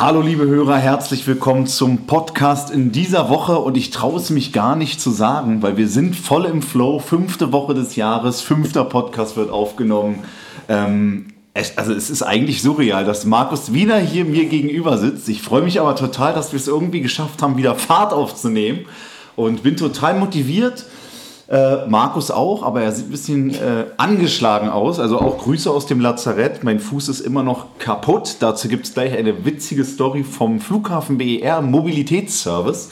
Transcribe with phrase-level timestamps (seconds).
[0.00, 4.50] Hallo liebe Hörer, herzlich willkommen zum Podcast in dieser Woche und ich traue es mich
[4.50, 8.84] gar nicht zu sagen, weil wir sind voll im Flow, fünfte Woche des Jahres, fünfter
[8.84, 10.20] Podcast wird aufgenommen.
[10.70, 15.28] Ähm, es, also es ist eigentlich surreal, dass Markus Wiener hier mir gegenüber sitzt.
[15.28, 18.86] Ich freue mich aber total, dass wir es irgendwie geschafft haben, wieder Fahrt aufzunehmen
[19.36, 20.86] und bin total motiviert.
[21.50, 25.00] Äh, Markus auch, aber er sieht ein bisschen äh, angeschlagen aus.
[25.00, 26.62] Also auch Grüße aus dem Lazarett.
[26.62, 28.36] Mein Fuß ist immer noch kaputt.
[28.38, 32.90] Dazu gibt es gleich eine witzige Story vom Flughafen BER Mobilitätsservice.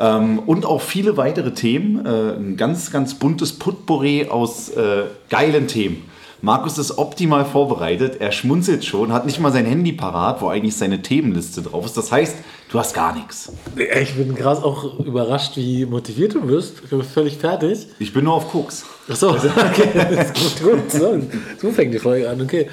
[0.00, 2.06] Ähm, und auch viele weitere Themen.
[2.06, 6.08] Äh, ein ganz, ganz buntes Putpourri aus äh, geilen Themen.
[6.40, 8.20] Markus ist optimal vorbereitet.
[8.20, 11.96] Er schmunzelt schon, hat nicht mal sein Handy parat, wo eigentlich seine Themenliste drauf ist.
[11.96, 12.36] Das heißt,
[12.70, 13.52] du hast gar nichts.
[13.76, 16.82] Ich bin gerade auch überrascht, wie motiviert du bist.
[16.84, 17.86] Ich bin völlig fertig.
[17.98, 18.84] Ich bin nur auf Koks.
[19.08, 19.88] Achso, okay.
[19.94, 20.90] Das ist gut, gut.
[20.90, 21.20] So,
[21.60, 22.40] so fängt die Folge an.
[22.40, 22.68] Okay.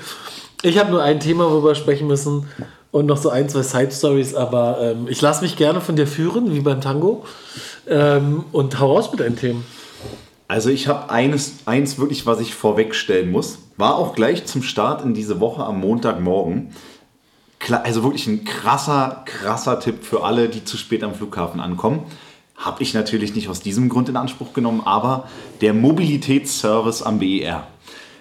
[0.62, 2.48] Ich habe nur ein Thema, worüber wir sprechen müssen
[2.92, 6.54] und noch so ein, zwei Side-Stories, aber ähm, ich lasse mich gerne von dir führen,
[6.54, 7.26] wie beim Tango.
[7.88, 9.66] Ähm, und hau raus mit deinen Themen.
[10.48, 13.60] Also ich habe eines, eins wirklich, was ich vorwegstellen muss.
[13.78, 16.70] War auch gleich zum Start in diese Woche am Montagmorgen.
[17.72, 22.04] Also wirklich ein krasser, krasser Tipp für alle, die zu spät am Flughafen ankommen.
[22.56, 25.28] Habe ich natürlich nicht aus diesem Grund in Anspruch genommen, aber
[25.62, 27.68] der Mobilitätsservice am BER.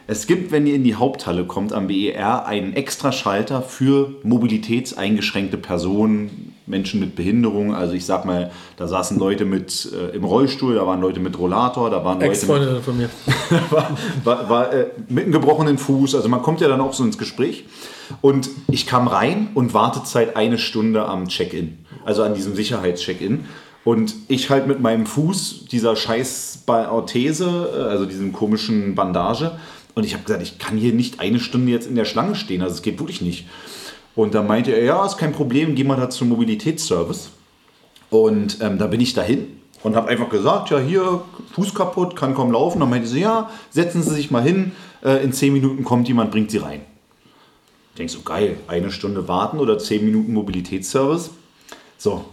[0.07, 5.57] Es gibt, wenn ihr in die Haupthalle kommt am BER, einen extra Schalter für mobilitätseingeschränkte
[5.57, 7.75] Personen, Menschen mit Behinderung.
[7.75, 11.39] Also ich sag mal, da saßen Leute mit äh, im Rollstuhl, da waren Leute mit
[11.39, 13.11] Rollator, da waren Leute mit, von mir.
[13.71, 16.15] war, war, war äh, mit einem gebrochenen Fuß.
[16.15, 17.65] Also man kommt ja dann auch so ins Gespräch.
[18.21, 23.47] Und ich kam rein und Wartezeit eine Stunde am Check-in, also an diesem Sicherheitscheck-in.
[23.85, 29.53] Und ich halt mit meinem Fuß, dieser scheiß Orthese, äh, also diesem komischen Bandage.
[29.95, 32.63] Und ich habe gesagt, ich kann hier nicht eine Stunde jetzt in der Schlange stehen.
[32.63, 33.47] Also es geht wirklich nicht.
[34.17, 37.31] Und dann meinte er, ja, ist kein Problem, geh mal da zum Mobilitätsservice.
[38.11, 42.35] Und ähm, da bin ich dahin und habe einfach gesagt, ja, hier, Fuß kaputt, kann
[42.35, 42.81] kaum laufen.
[42.81, 44.73] Dann meinte sie, ja, setzen Sie sich mal hin,
[45.03, 46.83] äh, in zehn Minuten kommt jemand, bringt Sie rein.
[47.91, 51.31] Ich denke so, geil, eine Stunde warten oder zehn Minuten Mobilitätsservice.
[51.99, 52.25] So,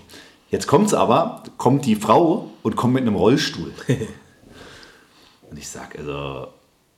[0.50, 3.72] jetzt kommt es aber, kommt die Frau und kommt mit einem Rollstuhl.
[5.50, 6.48] und ich sage, also,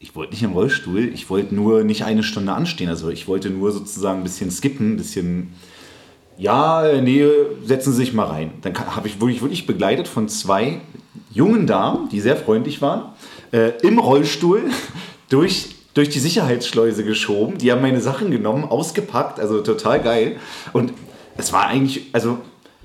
[0.04, 2.90] ich wollte nicht im Rollstuhl, ich wollte nur nicht eine Stunde anstehen.
[2.90, 5.54] Also ich wollte nur sozusagen ein bisschen skippen, ein bisschen,
[6.38, 7.26] ja, nee,
[7.64, 8.52] setzen Sie sich mal rein.
[8.64, 10.82] Dann habe ich wirklich, wirklich begleitet von zwei
[11.32, 13.14] jungen Damen, die sehr freundlich waren,
[13.54, 14.64] äh, im Rollstuhl
[15.30, 17.58] durch, durch die Sicherheitsschleuse geschoben.
[17.58, 20.36] Die haben meine Sachen genommen, ausgepackt, also total geil.
[20.74, 20.92] Und
[21.38, 22.40] es war eigentlich, also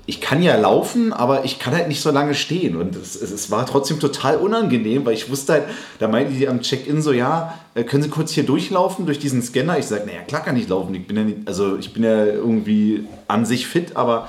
[0.09, 2.75] ich kann ja laufen, aber ich kann halt nicht so lange stehen.
[2.75, 5.63] Und es, es, war trotzdem total unangenehm, weil ich wusste halt,
[5.99, 9.43] da meinte die am Check-in so, ja, äh, können Sie kurz hier durchlaufen durch diesen
[9.43, 9.77] Scanner?
[9.77, 10.95] Ich sage, naja, klar kann ich laufen.
[10.95, 14.27] Ich bin ja nicht, also ich bin ja irgendwie an sich fit, aber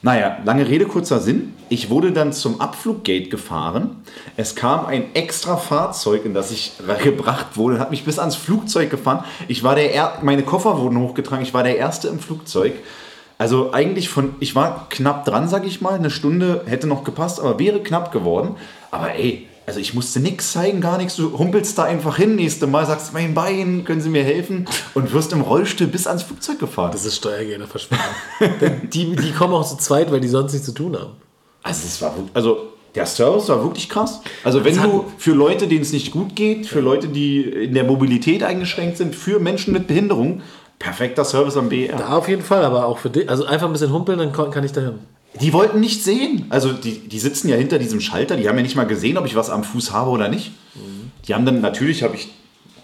[0.00, 1.52] naja, lange Rede, kurzer Sinn.
[1.68, 3.96] Ich wurde dann zum Abfluggate gefahren.
[4.38, 6.72] Es kam ein extra Fahrzeug, in das ich
[7.02, 9.24] gebracht wurde, hat mich bis ans Flugzeug gefahren.
[9.46, 12.72] Ich war der er meine Koffer wurden hochgetragen, ich war der Erste im Flugzeug.
[13.38, 17.38] Also eigentlich von, ich war knapp dran, sag ich mal, eine Stunde hätte noch gepasst,
[17.38, 18.56] aber wäre knapp geworden.
[18.90, 21.14] Aber ey, also ich musste nichts zeigen, gar nichts.
[21.14, 24.66] Du humpelst da einfach hin, nächste Mal sagst, mein Bein, können Sie mir helfen?
[24.94, 26.90] Und wirst im Rollstuhl bis ans Flugzeug gefahren.
[26.90, 28.06] Das ist Steuergelderverschwendung.
[28.92, 31.12] die, die kommen auch zu zweit, weil die sonst nichts zu tun haben.
[31.62, 34.20] Also es war, also der Service war wirklich krass.
[34.42, 37.84] Also wenn du für Leute, denen es nicht gut geht, für Leute, die in der
[37.84, 40.42] Mobilität eingeschränkt sind, für Menschen mit Behinderung,
[40.78, 41.96] Perfekter Service am BR.
[41.96, 43.28] Da auf jeden Fall, aber auch für dich.
[43.28, 44.94] Also einfach ein bisschen humpeln, dann kann ich dahin.
[45.40, 46.46] Die wollten nicht sehen.
[46.50, 49.26] Also die, die sitzen ja hinter diesem Schalter, die haben ja nicht mal gesehen, ob
[49.26, 50.52] ich was am Fuß habe oder nicht.
[50.74, 51.10] Mhm.
[51.26, 52.28] Die haben dann, natürlich habe ich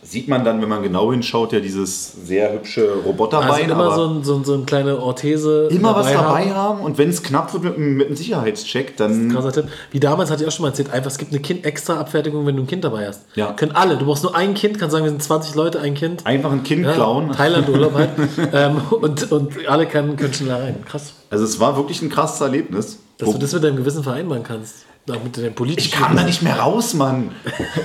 [0.05, 3.51] sieht man dann, wenn man genau hinschaut, ja dieses sehr hübsche Roboterbein.
[3.51, 5.69] Also immer so, ein, so, ein, so eine kleine Orthese.
[5.71, 6.81] Immer dabei was dabei haben, haben.
[6.81, 9.33] und wenn es knapp wird mit, mit einem Sicherheitscheck, dann.
[9.33, 9.69] krasser Tipp.
[9.91, 12.47] Wie damals hatte ich auch schon mal erzählt, einfach es gibt eine kind extra Abfertigung,
[12.47, 13.23] wenn du ein Kind dabei hast.
[13.35, 13.53] Ja.
[13.53, 13.97] Können alle.
[13.97, 16.27] Du brauchst nur ein Kind, kannst sagen, wir sind 20 Leute, ein Kind.
[16.27, 17.33] Einfach ein Kind ja, klauen.
[17.33, 18.11] Thailand-Urlaub halt.
[18.53, 20.85] ähm, und, und alle können, können schon da rein.
[20.85, 21.15] Krass.
[21.31, 22.99] Also es war wirklich ein krasses Erlebnis.
[23.19, 24.87] Dass du das mit deinem Gewissen vereinbaren kannst.
[25.07, 27.33] Mit den ich kam da nicht mehr raus, Mann.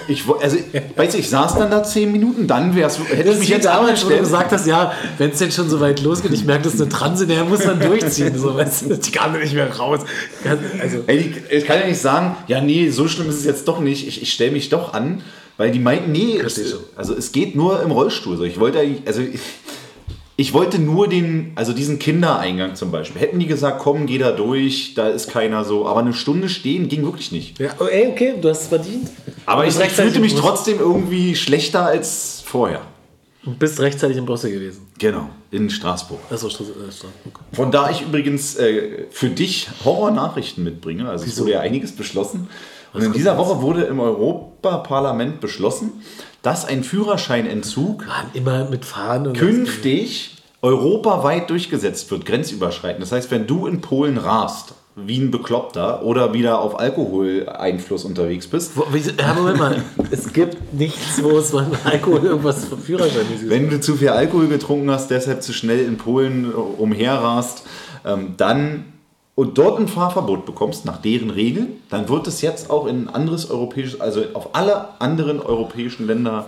[0.07, 0.57] Ich, also,
[0.95, 3.99] weißt du, ich saß dann da zehn Minuten, dann wär's, hätte ich mich jetzt damals
[3.99, 6.81] schon gesagt hast, ja, wenn es denn schon so weit losgeht, ich merke, das ist
[6.81, 8.37] eine Transe, der muss dann durchziehen.
[8.39, 9.99] So, weißt du, ich kam da nicht mehr raus.
[10.81, 11.03] Also.
[11.07, 14.07] Ey, ich kann ja nicht sagen, ja, nee, so schlimm ist es jetzt doch nicht.
[14.07, 15.21] Ich, ich stelle mich doch an,
[15.57, 16.57] weil die meinten, nee, es,
[16.95, 18.37] also es geht nur im Rollstuhl.
[18.37, 19.41] So, ich wollte, also ich,
[20.39, 23.19] ich wollte nur den, also diesen Kindereingang zum Beispiel.
[23.19, 25.85] Hätten die gesagt, komm, geh da durch, da ist keiner so.
[25.85, 27.59] Aber eine Stunde stehen ging wirklich nicht.
[27.59, 29.09] Ja, oh, ey, okay, du hast es verdient.
[29.45, 32.83] Aber ich, ich fühlte mich trotzdem irgendwie schlechter als vorher.
[33.45, 34.87] Und bist rechtzeitig in Brüssel gewesen.
[34.97, 36.21] Genau, in Straßburg.
[36.29, 37.39] Achso, äh, Straßburg.
[37.51, 41.09] Von da ich übrigens äh, für dich Horror-Nachrichten mitbringe.
[41.09, 41.41] Also es Wieso?
[41.41, 42.47] wurde ja einiges beschlossen.
[42.93, 45.91] Und in dieser Woche wurde im Europaparlament beschlossen,
[46.41, 53.01] dass ein Führerscheinentzug Mann, immer mit Fahren und künftig europaweit durchgesetzt wird, grenzüberschreitend.
[53.01, 58.47] Das heißt, wenn du in Polen rast, wie ein Bekloppter oder wieder auf Alkoholeinfluss unterwegs
[58.47, 58.73] bist,
[59.17, 63.49] ja, Moment mal, es gibt nichts, wo es beim Alkohol irgendwas vom Führerschein ist.
[63.49, 67.63] wenn du zu viel Alkohol getrunken hast, deshalb zu schnell in Polen äh, umherrast,
[68.05, 68.85] ähm, dann
[69.39, 73.07] und dort ein Fahrverbot bekommst nach deren Regeln, dann wird es jetzt auch in ein
[73.07, 76.47] anderes europäisches, also auf alle anderen europäischen Länder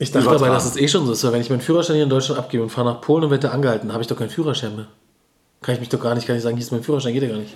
[0.00, 0.46] Ich dachte übertragen.
[0.46, 2.40] aber, dass es eh schon so ist, weil wenn ich meinen Führerschein hier in Deutschland
[2.40, 4.86] abgebe und fahre nach Polen und werde da angehalten, habe ich doch keinen Führerschein mehr.
[5.62, 7.28] Kann ich mich doch gar nicht, kann ich sagen, hier ist mein Führerschein, geht ja
[7.28, 7.54] gar nicht.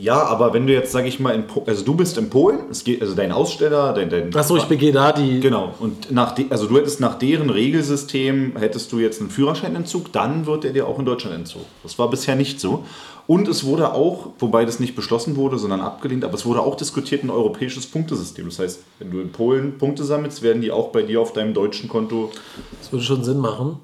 [0.00, 2.70] Ja, aber wenn du jetzt, sag ich mal, in po also du bist in Polen,
[2.70, 5.40] es geht, also dein Aussteller, dein, dein Achso, ich begehe da die.
[5.40, 10.12] Genau, und nach de, also du hättest nach deren Regelsystem, hättest du jetzt einen Führerscheinentzug,
[10.12, 11.64] dann wird er dir auch in Deutschland entzogen.
[11.82, 12.84] Das war bisher nicht so.
[13.26, 16.76] Und es wurde auch, wobei das nicht beschlossen wurde, sondern abgelehnt, aber es wurde auch
[16.76, 18.44] diskutiert ein europäisches Punktesystem.
[18.44, 21.54] Das heißt, wenn du in Polen Punkte sammelst, werden die auch bei dir auf deinem
[21.54, 22.30] deutschen Konto.
[22.78, 23.80] Das würde schon Sinn machen.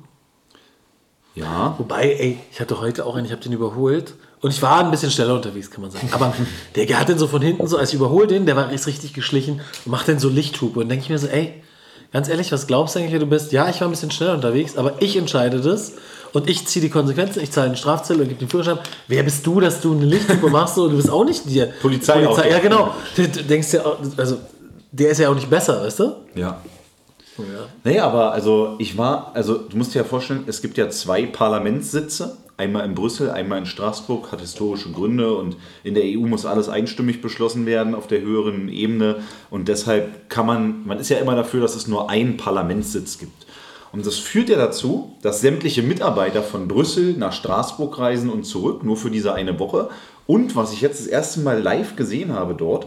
[1.35, 1.75] Ja.
[1.79, 4.15] Wobei, ey, ich hatte heute auch einen, ich habe den überholt.
[4.45, 6.07] Und ich war ein bisschen schneller unterwegs, kann man sagen.
[6.13, 6.35] Aber
[6.75, 9.15] der hat den so von hinten so, als ich überhole den, der war ist richtig
[9.15, 10.81] geschlichen und macht den so Lichthupe.
[10.81, 11.63] Und denke ich mir so, ey,
[12.13, 13.53] ganz ehrlich, was glaubst du eigentlich, wer du bist?
[13.53, 15.93] Ja, ich war ein bisschen schneller unterwegs, aber ich entscheide das.
[16.35, 18.79] Und ich ziehe die Konsequenzen, ich zahle den Strafzettel und gebe den Führerschein.
[19.09, 21.65] Wer bist du, dass du eine Lichthupe machst so, und du bist auch nicht die
[21.81, 22.45] Polizei auch.
[22.45, 22.95] Ja, genau.
[23.17, 24.37] Du, du denkst ja, auch- also
[24.93, 26.17] der ist ja auch nicht besser, weißt du?
[26.35, 26.61] Ja.
[27.39, 27.45] Ja.
[27.83, 31.25] Nee, aber also ich war, also du musst dir ja vorstellen, es gibt ja zwei
[31.25, 32.37] Parlamentssitze.
[32.57, 36.69] Einmal in Brüssel, einmal in Straßburg, hat historische Gründe und in der EU muss alles
[36.69, 39.17] einstimmig beschlossen werden auf der höheren Ebene.
[39.51, 43.47] Und deshalb kann man, man ist ja immer dafür, dass es nur einen Parlamentssitz gibt.
[43.91, 48.83] Und das führt ja dazu, dass sämtliche Mitarbeiter von Brüssel nach Straßburg reisen und zurück,
[48.85, 49.89] nur für diese eine Woche.
[50.27, 52.87] Und was ich jetzt das erste Mal live gesehen habe dort,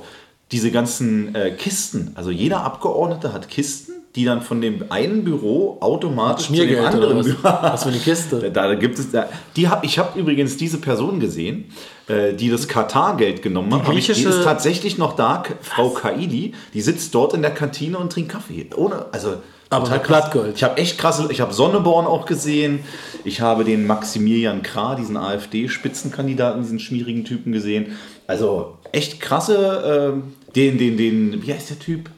[0.51, 2.11] diese ganzen äh, Kisten.
[2.15, 3.86] Also jeder Abgeordnete hat Kisten,
[4.17, 7.25] die dann von dem einen Büro automatisch zu dem anderen was?
[7.27, 7.37] Büro.
[7.43, 8.51] Was für eine Kiste?
[8.53, 11.65] Da gibt es, da, die hab, ich habe übrigens diese Person gesehen,
[12.09, 13.81] äh, die das Katar-Geld genommen hat.
[13.83, 16.53] Ich- Die griechische- ist tatsächlich noch da, Frau Kaidi.
[16.73, 18.67] Die sitzt dort in der Kantine und trinkt Kaffee.
[18.75, 19.35] Ohne, also
[19.69, 20.07] Aber krass.
[20.07, 20.55] Blattgold.
[20.55, 22.79] Ich habe echt krasse, ich habe Sonneborn auch gesehen.
[23.23, 27.97] Ich habe den Maximilian Krah, diesen AfD-Spitzenkandidaten, diesen schmierigen Typen gesehen.
[28.25, 30.23] Also echt krasse, ähm,
[30.55, 32.09] den, den, den, wie heißt der Typ?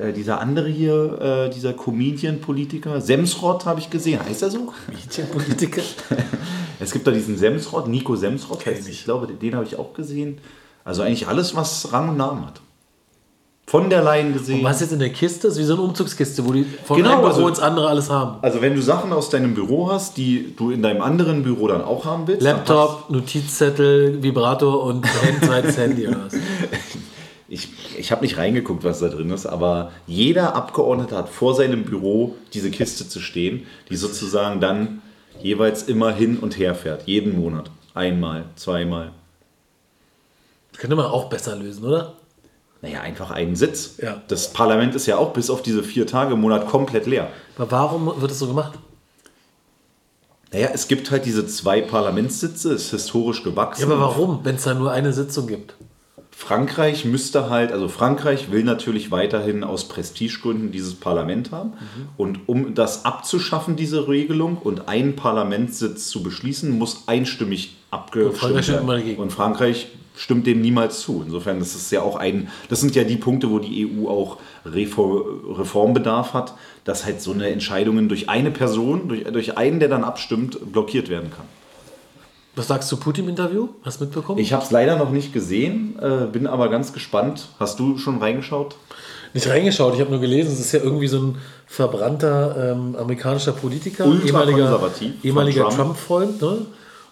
[0.00, 4.20] Äh, dieser andere hier, äh, dieser Comedian-Politiker, Semsrott habe ich gesehen.
[4.24, 4.72] Heißt er so?
[5.32, 5.82] Politiker.
[6.82, 8.64] Es gibt da diesen Semsrott, Nico Semsrott.
[8.64, 9.04] Heißt- ich.
[9.04, 10.38] Glaube, den, habe ich auch gesehen.
[10.82, 12.62] Also eigentlich alles, was Rang und Namen hat.
[13.66, 14.64] Von der Leyen gesehen.
[14.64, 17.20] Was jetzt in der Kiste ist wie so eine Umzugskiste, wo die von Genau, einem
[17.20, 18.38] Büro also- ins andere alles haben.
[18.40, 21.82] Also wenn du Sachen aus deinem Büro hast, die du in deinem anderen Büro dann
[21.82, 22.42] auch haben willst.
[22.42, 26.32] Laptop, Notizzettel, Vibrator und ein zweites Handy oder was.
[27.52, 27.68] Ich,
[27.98, 32.36] ich habe nicht reingeguckt, was da drin ist, aber jeder Abgeordnete hat vor seinem Büro
[32.54, 35.02] diese Kiste zu stehen, die sozusagen dann
[35.42, 37.08] jeweils immer hin und her fährt.
[37.08, 37.72] Jeden Monat.
[37.92, 39.10] Einmal, zweimal.
[40.70, 42.12] Das könnte man auch besser lösen, oder?
[42.82, 43.96] Naja, einfach einen Sitz.
[44.00, 44.22] Ja.
[44.28, 47.30] Das Parlament ist ja auch bis auf diese vier Tage im Monat komplett leer.
[47.58, 48.78] Aber warum wird das so gemacht?
[50.52, 53.82] Naja, es gibt halt diese zwei Parlamentssitze, ist historisch gewachsen.
[53.82, 55.74] Ja, aber warum, wenn es da nur eine Sitzung gibt?
[56.40, 61.74] Frankreich müsste halt, also Frankreich will natürlich weiterhin aus Prestigegründen dieses Parlament haben.
[62.16, 68.88] Und um das abzuschaffen, diese Regelung, und einen Parlamentssitz zu beschließen, muss einstimmig abgestimmt stimmt
[68.88, 69.16] werden.
[69.18, 71.22] Und Frankreich stimmt dem niemals zu.
[71.24, 74.38] Insofern ist es ja auch ein, das sind ja die Punkte, wo die EU auch
[74.64, 76.54] Reform, Reformbedarf hat,
[76.84, 81.10] dass halt so eine Entscheidungen durch eine Person, durch, durch einen, der dann abstimmt, blockiert
[81.10, 81.46] werden kann.
[82.56, 83.68] Was sagst du Putin-Interview?
[83.82, 84.38] Hast du mitbekommen?
[84.38, 87.48] Ich habe es leider noch nicht gesehen, äh, bin aber ganz gespannt.
[87.58, 88.76] Hast du schon reingeschaut?
[89.32, 93.52] nicht reingeschaut, ich habe nur gelesen, es ist ja irgendwie so ein verbrannter ähm, amerikanischer
[93.52, 94.04] Politiker,
[95.22, 95.76] ehemaliger Trump.
[95.76, 96.42] Trump-Freund.
[96.42, 96.66] Ne?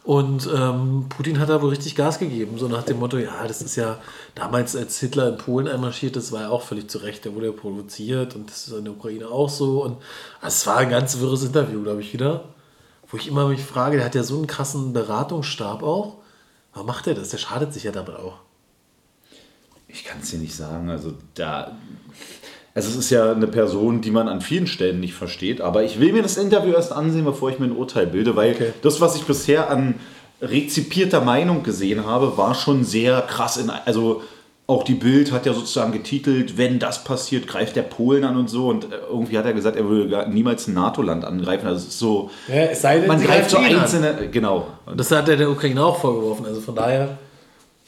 [0.05, 3.61] Und ähm, Putin hat da wohl richtig Gas gegeben, so nach dem Motto, ja, das
[3.61, 3.99] ist ja
[4.35, 7.47] damals, als Hitler in Polen einmarschiert ist, war ja auch völlig zu Recht, der wurde
[7.47, 9.85] ja provoziert und das ist in der Ukraine auch so.
[9.85, 9.99] Und
[10.41, 12.45] also es war ein ganz wirres Interview, glaube ich, wieder.
[13.11, 16.17] Wo ich immer mich frage, der hat ja so einen krassen Beratungsstab auch.
[16.73, 17.31] Warum macht er das?
[17.31, 18.39] Der schadet sich ja dabei auch.
[19.89, 20.91] Ich kann es dir nicht sagen.
[20.91, 21.77] Also da.
[22.75, 25.61] Also es ist ja eine Person, die man an vielen Stellen nicht versteht.
[25.63, 28.53] Aber ich will mir das Interview erst ansehen, bevor ich mir ein Urteil bilde, weil
[28.55, 28.73] Okay.
[28.83, 29.95] das, was ich bisher an
[30.43, 33.57] rezipierter Meinung gesehen habe, war schon sehr krass.
[33.57, 34.23] In, also
[34.69, 38.49] auch die Bild hat ja sozusagen getitelt, wenn das passiert, greift der Polen an und
[38.51, 38.69] so.
[38.69, 41.67] Und äh, irgendwie hat er gesagt, er würde gar niemals ein NATO-Land angreifen.
[41.67, 43.81] Also es ist so, Ja, es sei denn, man greift so ihn an.
[43.81, 44.67] einzelne, genau.
[44.95, 46.45] Das hat er der Ukraine auch vorgeworfen.
[46.45, 47.17] Also von daher,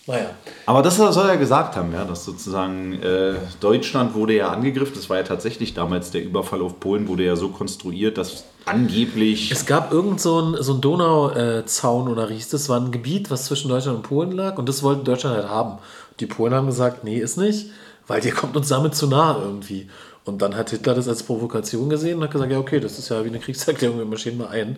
[0.06, 0.30] naja.
[0.64, 4.94] Aber das soll er gesagt haben, ja, dass sozusagen äh, Deutschland wurde ja angegriffen.
[4.94, 9.50] Das war ja tatsächlich damals der Überfall auf Polen wurde ja so konstruiert, dass angeblich
[9.52, 13.44] Es gab irgend so einen so ein Donauzaun oder hieß das, war ein Gebiet, was
[13.44, 15.78] zwischen Deutschland und Polen lag und das wollte Deutschland halt haben.
[16.20, 17.70] Die Polen haben gesagt, nee, ist nicht,
[18.06, 19.88] weil ihr kommt uns damit zu nahe irgendwie.
[20.24, 23.08] Und dann hat Hitler das als Provokation gesehen und hat gesagt, ja okay, das ist
[23.08, 24.76] ja wie eine Kriegserklärung, wir marschieren mal ein.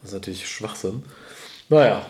[0.00, 1.02] Das ist natürlich Schwachsinn.
[1.70, 2.00] Naja,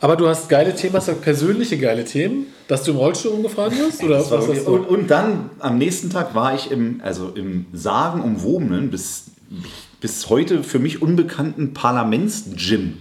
[0.00, 3.76] aber du hast geile Themen, hast du persönliche geile Themen, dass du im Rollstuhl umgefahren
[3.76, 4.02] wirst?
[4.04, 4.70] Oder was du?
[4.70, 9.32] und, und dann am nächsten Tag war ich im, also im sagenumwobenen, bis,
[10.00, 12.98] bis heute für mich unbekannten Parlamentsgym.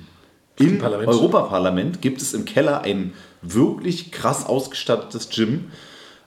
[0.60, 1.08] Im Parlament?
[1.08, 5.72] Europaparlament gibt es im Keller ein wirklich krass ausgestattetes Gym,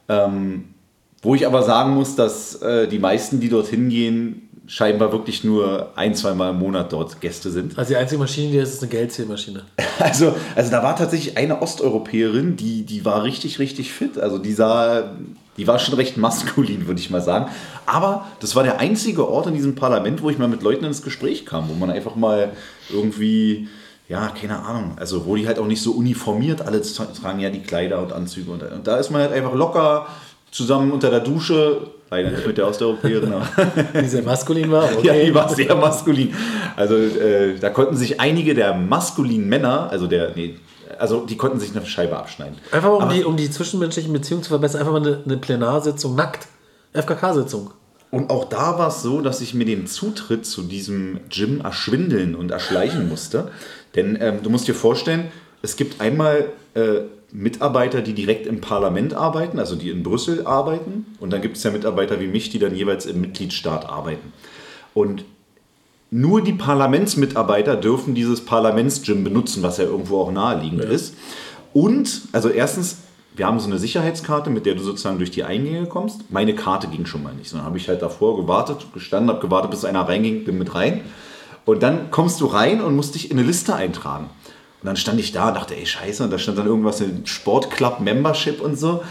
[0.09, 0.75] ähm,
[1.23, 5.91] wo ich aber sagen muss, dass äh, die meisten, die dorthin gehen, scheinbar wirklich nur
[5.97, 7.77] ein, zwei Mal im Monat dort Gäste sind.
[7.77, 9.65] Also die einzige Maschine, die ist, ist eine Geldzählmaschine.
[9.99, 14.17] Also, also da war tatsächlich eine Osteuropäerin, die, die war richtig, richtig fit.
[14.17, 15.11] Also die sah,
[15.59, 17.51] die war schon recht maskulin, würde ich mal sagen.
[17.85, 21.03] Aber das war der einzige Ort in diesem Parlament, wo ich mal mit Leuten ins
[21.03, 22.53] Gespräch kam, wo man einfach mal
[22.89, 23.69] irgendwie,
[24.11, 27.61] ja, keine Ahnung, also wo die halt auch nicht so uniformiert alle tragen ja die
[27.63, 28.51] Kleider und Anzüge.
[28.51, 30.07] Und, und da ist man halt einfach locker
[30.51, 33.47] zusammen unter der Dusche, leider nicht mit der Osteuropäerin, aber
[34.03, 34.83] Die sehr maskulin war.
[34.91, 35.27] aber ja, okay.
[35.27, 36.35] die war sehr maskulin.
[36.75, 40.57] Also äh, da konnten sich einige der maskulinen Männer, also der, nee,
[40.99, 42.57] also die konnten sich eine Scheibe abschneiden.
[42.73, 45.37] Einfach mal, um Aber- die, um die zwischenmenschlichen Beziehungen zu verbessern, einfach mal eine, eine
[45.37, 46.49] Plenarsitzung nackt.
[46.95, 47.71] FKK-Sitzung.
[48.11, 52.35] Und auch da war es so, dass ich mir den Zutritt zu diesem Gym erschwindeln
[52.35, 53.51] und erschleichen musste.
[53.95, 55.31] Denn ähm, du musst dir vorstellen,
[55.63, 57.03] es gibt einmal äh,
[57.33, 61.07] Mitarbeiter, die direkt im Parlament arbeiten, also die in Brüssel arbeiten.
[61.21, 64.33] Und dann gibt es ja Mitarbeiter wie mich, die dann jeweils im Mitgliedstaat arbeiten.
[64.93, 65.25] Und
[66.11, 71.15] nur die Parlamentsmitarbeiter dürfen dieses Parlamentsgym benutzen, was ja irgendwo auch naheliegend ist.
[71.73, 72.99] Und, also erstens,
[73.41, 76.31] wir haben so eine Sicherheitskarte, mit der du sozusagen durch die Eingänge kommst.
[76.31, 77.49] Meine Karte ging schon mal nicht.
[77.49, 81.01] Sondern habe ich halt davor gewartet, gestanden, habe gewartet, bis einer reinging, bin mit rein.
[81.65, 84.25] Und dann kommst du rein und musst dich in eine Liste eintragen.
[84.83, 87.27] Und dann stand ich da und dachte, ey, scheiße, und da stand dann irgendwas in
[87.27, 88.91] Sportclub Membership und so.
[88.91, 89.03] Und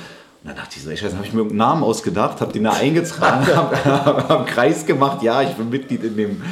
[0.43, 2.73] dann dachte ich so, ey, scheiße, habe ich mir irgendeinen Namen ausgedacht, habe den da
[2.73, 6.43] eingetragen, habe hab einen Kreis gemacht, ja, ich bin Mitglied in dem,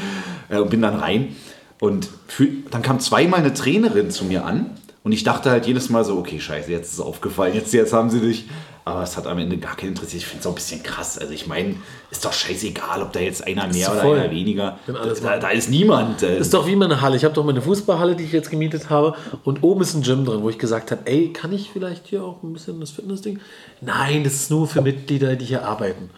[0.49, 1.35] äh, und bin dann rein.
[1.79, 4.71] Und für, dann kam zweimal eine Trainerin zu mir an
[5.07, 7.93] und ich dachte halt jedes Mal so, okay, scheiße, jetzt ist es aufgefallen, jetzt, jetzt
[7.93, 8.49] haben sie dich.
[8.83, 10.21] Aber es hat am Ende gar keinen interessiert.
[10.23, 11.17] Ich finde es auch ein bisschen krass.
[11.17, 11.75] Also ich meine,
[12.11, 14.19] ist doch scheißegal, ob da jetzt einer mehr oder voll.
[14.19, 14.79] einer weniger.
[14.85, 16.23] Da, da ist niemand.
[16.23, 17.15] äh, Ist doch wie meine Halle.
[17.15, 19.15] Ich habe doch meine Fußballhalle, die ich jetzt gemietet habe.
[19.45, 22.21] Und oben ist ein Gym drin, wo ich gesagt habe, ey, kann ich vielleicht hier
[22.23, 23.39] auch ein bisschen das Fitnessding?
[23.79, 26.09] Nein, das ist nur für Mitglieder, die hier arbeiten.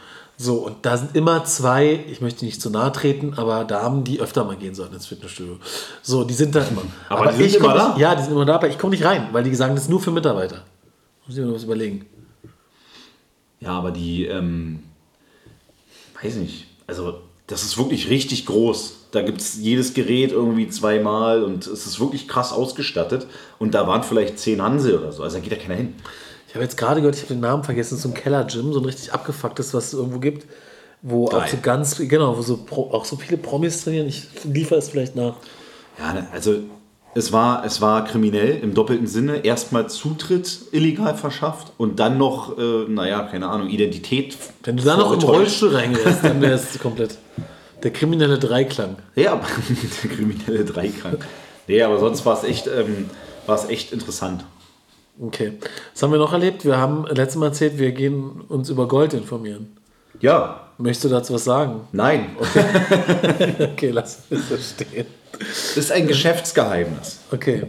[0.41, 4.21] So, und da sind immer zwei, ich möchte nicht zu nahe treten, aber Damen, die
[4.21, 5.57] öfter mal gehen sollen ins Fitnessstudio.
[6.01, 6.83] So, die sind da immer.
[7.09, 7.89] Aber die sind ich immer da?
[7.89, 9.83] Nicht, ja, die sind immer da, aber ich komme nicht rein, weil die sagen, das
[9.83, 10.63] ist nur für Mitarbeiter.
[11.27, 12.05] Muss ich mir noch was überlegen.
[13.59, 14.79] Ja, aber die, ähm,
[16.23, 17.15] weiß nicht, also
[17.47, 19.09] das ist wirklich richtig groß.
[19.11, 23.27] Da gibt es jedes Gerät irgendwie zweimal und es ist wirklich krass ausgestattet.
[23.57, 25.21] Und da waren vielleicht zehn Hanse oder so.
[25.21, 25.95] Also da geht ja keiner hin.
[26.49, 28.85] Ich habe jetzt gerade gehört, ich habe den Namen vergessen, so ein Keller-Gym, so ein
[28.85, 30.47] richtig abgefucktes, was es irgendwo gibt,
[31.03, 31.49] wo auch Geil.
[31.51, 34.07] so ganz, genau, wo so auch so viele Promis trainieren.
[34.07, 35.35] Ich liefere es vielleicht nach.
[35.99, 36.55] Ja, ne, also
[37.13, 39.45] es war, es war kriminell im doppelten Sinne.
[39.45, 44.35] Erstmal Zutritt illegal verschafft und dann noch, äh, naja, keine Ahnung, Identität.
[44.63, 45.19] Wenn du da noch im.
[45.19, 47.19] Rollstuhl reingehst, dann wäre es komplett
[47.83, 48.95] der kriminelle Dreiklang.
[49.15, 49.39] Ja,
[50.03, 51.17] der kriminelle Dreiklang.
[51.67, 53.07] Nee, aber sonst war es echt, ähm,
[53.45, 54.43] war es echt interessant.
[55.21, 55.53] Okay.
[55.93, 56.63] Was haben wir noch erlebt?
[56.65, 59.75] Wir haben letztes Mal erzählt, wir gehen uns über Gold informieren.
[60.21, 61.81] Ja, Möchtest du dazu was sagen?
[61.91, 62.37] nein,
[63.73, 65.05] Okay, lass es so stehen.
[65.37, 67.19] das ist ein Geschäftsgeheimnis.
[67.31, 67.63] Okay.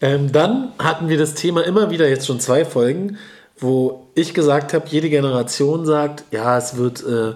[0.00, 3.16] Ähm, dann hatten wir das Thema immer wieder, jetzt schon zwei Folgen,
[3.58, 7.32] wo ich gesagt habe, jede Generation sagt, ja, es wird, äh,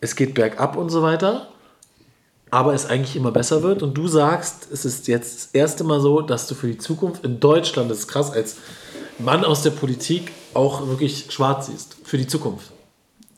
[0.00, 1.46] es geht bergab und so weiter,
[2.50, 3.82] aber es eigentlich immer besser wird.
[3.82, 7.24] Und du sagst, es ist jetzt das erste Mal so, dass du für die Zukunft
[7.24, 8.56] in Deutschland, das ist krass, als
[9.18, 11.96] Mann aus der Politik auch wirklich schwarz siehst.
[12.04, 12.72] Für die Zukunft.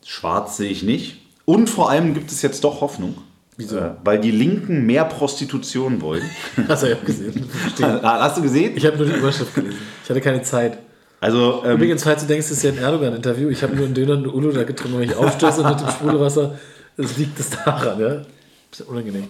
[0.05, 1.19] Schwarz sehe ich nicht.
[1.45, 3.17] Und vor allem gibt es jetzt doch Hoffnung.
[3.57, 3.77] Wieso?
[3.77, 6.23] Äh, weil die Linken mehr Prostitution wollen.
[6.69, 7.49] Hast du ja gesehen.
[8.03, 8.77] Hast du gesehen?
[8.77, 9.79] Ich habe nur die Überschrift gelesen.
[10.03, 10.79] Ich hatte keine Zeit.
[11.21, 13.95] Also, ähm, Übrigens, falls du denkst, es ist ja ein Erdogan-Interview, ich habe nur einen
[13.95, 16.59] Döner und eine Ulo da getrunken, weil ich aufstöße mit dem Sprudelwasser.
[16.97, 18.23] Das liegt es daran, ja?
[18.73, 19.29] Bisschen unangenehm.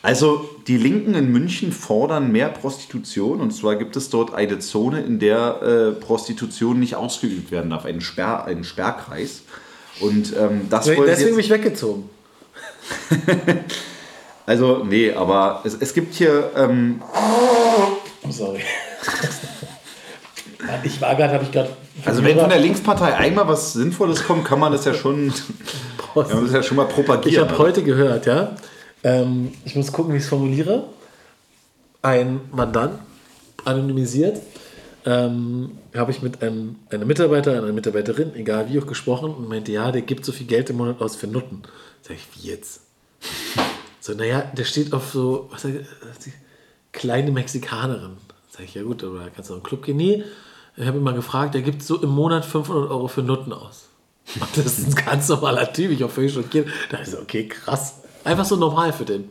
[0.00, 5.02] Also die Linken in München fordern mehr Prostitution und zwar gibt es dort eine Zone,
[5.02, 9.42] in der äh, Prostitution nicht ausgeübt werden darf, einen, Sperr, einen Sperrkreis.
[10.00, 12.08] Und ähm, das Deswegen bin jetzt, ich weggezogen.
[14.48, 18.62] Also nee, aber es, es gibt hier ähm, Oh, sorry.
[20.82, 21.76] ich war gerade, habe ich gerade.
[22.06, 25.34] Also wenn von der Linkspartei einmal was Sinnvolles kommt, kann man das ja schon,
[26.24, 27.32] kann man das ja schon mal propagieren.
[27.32, 28.56] Ich habe heute gehört, ja.
[29.04, 30.84] Ähm, ich muss gucken, wie ich es formuliere.
[32.02, 32.98] Ein Mandant,
[33.64, 34.40] anonymisiert,
[35.04, 39.72] ähm, habe ich mit einem, einem Mitarbeiter, einer Mitarbeiterin, egal wie auch gesprochen, und meinte,
[39.72, 41.62] ja, der gibt so viel Geld im Monat aus für Nutten.
[42.02, 42.80] Sag ich, wie jetzt?
[44.00, 45.84] So, naja, der steht auf so, was sagt
[46.92, 48.16] kleine Mexikanerin.
[48.48, 49.98] Sag ich, ja gut, aber da kannst du auch in den Club gehen.
[49.98, 50.24] Nee,
[50.78, 53.87] ich habe immer gefragt, der gibt so im Monat 500 Euro für Nutten aus.
[54.34, 56.68] Und das ist ein ganz normaler Typ, ich war völlig schockiert.
[56.90, 58.02] Da ich so, okay, krass.
[58.24, 59.30] Einfach so normal für den.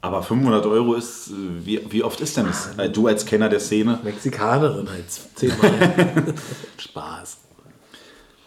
[0.00, 1.32] Aber 500 Euro ist, äh,
[1.64, 2.76] wie, wie oft ist denn das?
[2.76, 4.00] Äh, Du als Kenner der Szene.
[4.02, 6.34] Mexikanerin halt zehnmal.
[6.76, 7.38] Spaß.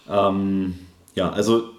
[0.10, 0.78] Ähm,
[1.16, 1.70] ja, also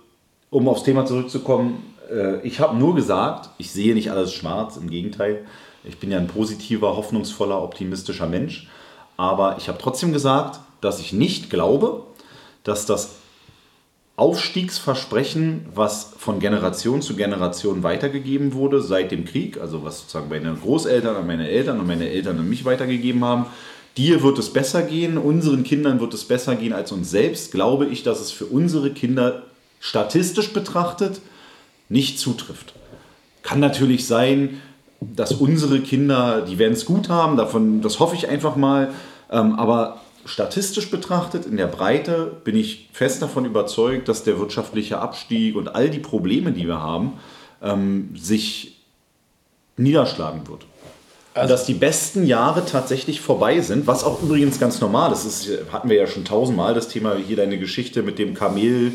[0.51, 4.91] um aufs Thema zurückzukommen, äh, ich habe nur gesagt, ich sehe nicht alles schwarz, im
[4.91, 5.47] Gegenteil.
[5.85, 8.69] Ich bin ja ein positiver, hoffnungsvoller, optimistischer Mensch.
[9.17, 12.05] Aber ich habe trotzdem gesagt, dass ich nicht glaube,
[12.65, 13.11] dass das
[14.19, 20.53] Aufstiegsversprechen, was von Generation zu Generation weitergegeben wurde seit dem Krieg, also was sozusagen meine
[20.55, 23.47] Großeltern an meine Eltern und meine Eltern an mich weitergegeben haben,
[23.97, 27.87] dir wird es besser gehen, unseren Kindern wird es besser gehen als uns selbst, glaube
[27.87, 29.45] ich, dass es für unsere Kinder
[29.79, 31.21] statistisch betrachtet
[31.89, 32.75] nicht zutrifft.
[33.43, 34.61] Kann natürlich sein,
[35.01, 38.91] dass unsere Kinder, die werden es gut haben, davon, das hoffe ich einfach mal,
[39.31, 44.99] ähm, aber statistisch betrachtet, in der Breite, bin ich fest davon überzeugt, dass der wirtschaftliche
[44.99, 47.15] Abstieg und all die Probleme, die wir haben,
[47.63, 48.77] ähm, sich
[49.77, 50.67] niederschlagen wird.
[51.35, 55.25] Also- dass die besten Jahre tatsächlich vorbei sind, was auch übrigens ganz normal ist.
[55.25, 58.93] Das hatten wir ja schon tausendmal, das Thema hier deine Geschichte mit dem Kamel.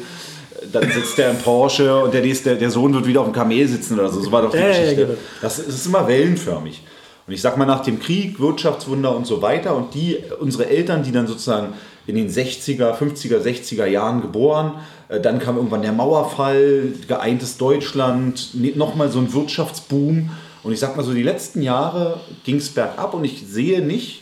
[0.72, 3.68] Dann sitzt der im Porsche und der, nächste, der Sohn wird wieder auf dem Kamel
[3.68, 4.22] sitzen oder so.
[4.22, 4.96] So war doch die Geschichte.
[4.96, 5.18] genau.
[5.42, 6.82] Das ist immer wellenförmig.
[7.26, 11.04] Und ich sag mal, nach dem Krieg, Wirtschaftswunder und so weiter und die, unsere Eltern,
[11.04, 11.74] die dann sozusagen
[12.06, 14.74] in den 60er, 50er, 60er Jahren geboren,
[15.08, 20.32] äh, dann kam irgendwann der Mauerfall, geeintes Deutschland, nochmal so ein Wirtschaftsboom.
[20.64, 24.22] Und ich sag mal so, die letzten Jahre ging es bergab und ich sehe nicht,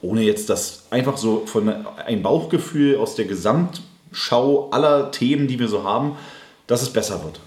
[0.00, 5.68] ohne jetzt das einfach so von ein Bauchgefühl aus der Gesamtschau aller Themen, die wir
[5.68, 6.16] so haben,
[6.66, 7.40] dass es besser wird.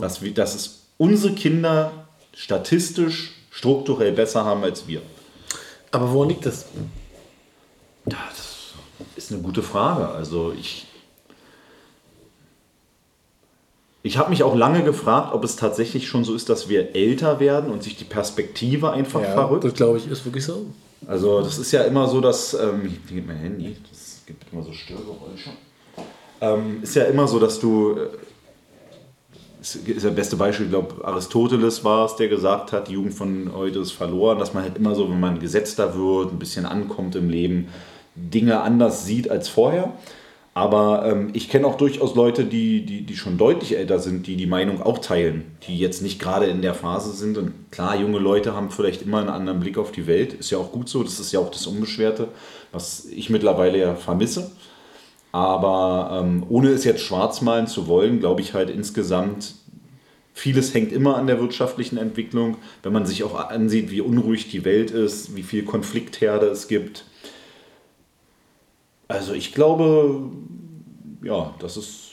[0.00, 2.05] Dass, wir, dass es unsere Kinder
[2.36, 5.02] statistisch, strukturell besser haben als wir.
[5.90, 6.66] Aber woran liegt das?
[8.04, 8.74] Das
[9.16, 10.08] ist eine gute Frage.
[10.08, 10.86] Also ich.
[14.02, 17.40] Ich habe mich auch lange gefragt, ob es tatsächlich schon so ist, dass wir älter
[17.40, 19.64] werden und sich die Perspektive einfach verrückt.
[19.64, 20.66] das glaube ich ist wirklich so.
[21.08, 24.62] Also das ist ja immer so, dass, ähm, hier geht mein Handy, das gibt immer
[24.62, 25.50] so Störgeräusche.
[26.40, 28.08] Ähm, ist ja immer so, dass du, äh,
[29.74, 33.52] ist, das beste Beispiel, ich glaube Aristoteles war es, der gesagt hat, die Jugend von
[33.54, 37.16] heute ist verloren, dass man halt immer so, wenn man gesetzter wird, ein bisschen ankommt
[37.16, 37.68] im Leben,
[38.14, 39.92] Dinge anders sieht als vorher.
[40.54, 44.36] Aber ähm, ich kenne auch durchaus Leute, die, die, die schon deutlich älter sind, die
[44.36, 47.36] die Meinung auch teilen, die jetzt nicht gerade in der Phase sind.
[47.36, 50.32] Und klar, junge Leute haben vielleicht immer einen anderen Blick auf die Welt.
[50.32, 52.28] Ist ja auch gut so, das ist ja auch das Unbeschwerte,
[52.72, 54.50] was ich mittlerweile ja vermisse.
[55.36, 59.54] Aber ähm, ohne es jetzt schwarz malen zu wollen, glaube ich halt insgesamt,
[60.32, 62.56] vieles hängt immer an der wirtschaftlichen Entwicklung.
[62.82, 67.04] Wenn man sich auch ansieht, wie unruhig die Welt ist, wie viel Konfliktherde es gibt.
[69.08, 70.30] Also ich glaube,
[71.22, 72.12] ja, dass es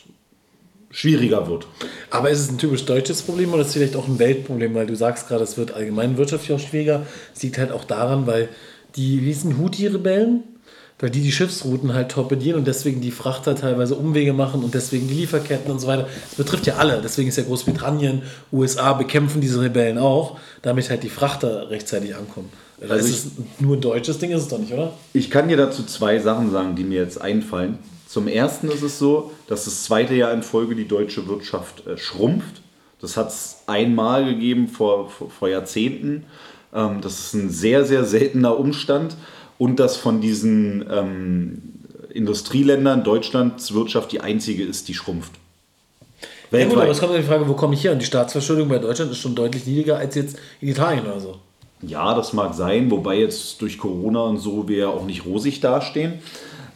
[0.92, 1.66] schwieriger wird.
[2.10, 4.74] Aber ist es ein typisch deutsches Problem oder ist es vielleicht auch ein Weltproblem?
[4.76, 7.06] Weil du sagst gerade, es wird allgemein wirtschaftlich auch schwieriger.
[7.34, 8.50] Es liegt halt auch daran, weil
[8.98, 10.44] die, wie sind Houthi-Rebellen?
[11.04, 15.10] Weil die die Schiffsrouten halt torpedieren und deswegen die Frachter teilweise Umwege machen und deswegen
[15.10, 16.08] die Lieferketten und so weiter.
[16.30, 17.02] Das betrifft ja alle.
[17.02, 18.22] Deswegen ist ja Großbritannien,
[18.54, 22.50] USA bekämpfen diese Rebellen auch, damit halt die Frachter rechtzeitig ankommen.
[22.80, 24.94] Also ist es nur ein deutsches Ding, ist es doch nicht, oder?
[25.12, 27.80] Ich kann dir dazu zwei Sachen sagen, die mir jetzt einfallen.
[28.08, 31.98] Zum ersten ist es so, dass das zweite Jahr in Folge die deutsche Wirtschaft äh,
[31.98, 32.62] schrumpft.
[33.02, 36.24] Das hat es einmal gegeben vor, vor, vor Jahrzehnten.
[36.74, 39.18] Ähm, das ist ein sehr, sehr seltener Umstand.
[39.58, 41.62] Und dass von diesen ähm,
[42.14, 45.32] Industrieländern Deutschlands Wirtschaft die einzige ist, die schrumpft.
[46.52, 47.00] Ja gut, aber es Weltweit.
[47.00, 47.94] kommt ja die Frage, wo komme ich her?
[47.94, 51.40] Und die Staatsverschuldung bei Deutschland ist schon deutlich niedriger als jetzt in Italien oder so.
[51.82, 55.60] Ja, das mag sein, wobei jetzt durch Corona und so wir ja auch nicht rosig
[55.60, 56.20] dastehen.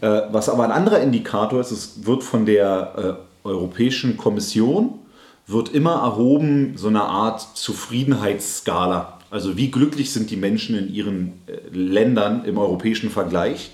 [0.02, 5.00] Äh, was aber ein anderer Indikator ist, es wird von der äh, Europäischen Kommission
[5.46, 9.17] wird immer erhoben so eine Art Zufriedenheitsskala.
[9.30, 13.72] Also wie glücklich sind die Menschen in ihren äh, Ländern im europäischen Vergleich.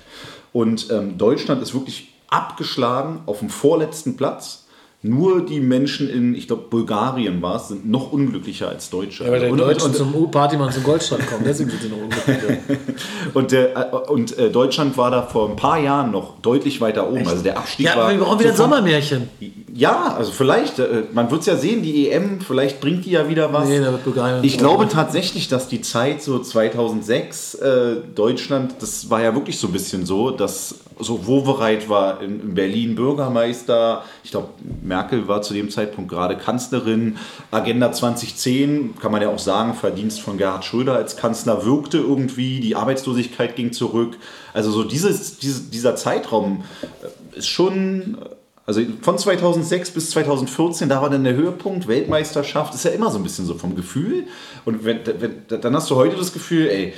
[0.52, 4.66] Und ähm, Deutschland ist wirklich abgeschlagen auf dem vorletzten Platz.
[5.06, 9.26] Nur die Menschen in, ich glaube, Bulgarien war es, sind noch unglücklicher als Deutsche.
[9.26, 11.98] Ja, weil der und, Deutschen und, zum Partymann zum Goldstadt kommen, deswegen sind sie noch
[11.98, 12.58] unglücklicher.
[13.34, 17.28] und, der, und äh, Deutschland war da vor ein paar Jahren noch deutlich weiter oben.
[17.28, 18.04] Also der Abstieg Ja, war.
[18.06, 19.30] aber wir brauchen wieder ein so vom- Sommermärchen.
[19.76, 23.28] Ja, also vielleicht, äh, man wird es ja sehen, die EM, vielleicht bringt die ja
[23.28, 23.68] wieder was.
[23.68, 29.10] Nee, da wird Bulgarien ich glaube tatsächlich, dass die Zeit so 2006 äh, Deutschland, das
[29.10, 34.04] war ja wirklich so ein bisschen so, dass so Wowereit war in, in Berlin Bürgermeister,
[34.24, 34.50] ich glaube
[34.84, 37.18] Merkel war zu dem Zeitpunkt gerade Kanzlerin,
[37.50, 42.60] Agenda 2010, kann man ja auch sagen, Verdienst von Gerhard Schröder als Kanzler wirkte irgendwie,
[42.60, 44.18] die Arbeitslosigkeit ging zurück.
[44.54, 46.64] Also so dieses, dieses, dieser Zeitraum
[47.02, 48.20] äh, ist schon...
[48.66, 53.18] Also von 2006 bis 2014, da war dann der Höhepunkt, Weltmeisterschaft, ist ja immer so
[53.18, 54.28] ein bisschen so vom Gefühl.
[54.64, 56.94] Und wenn, wenn, dann hast du heute das Gefühl, ey,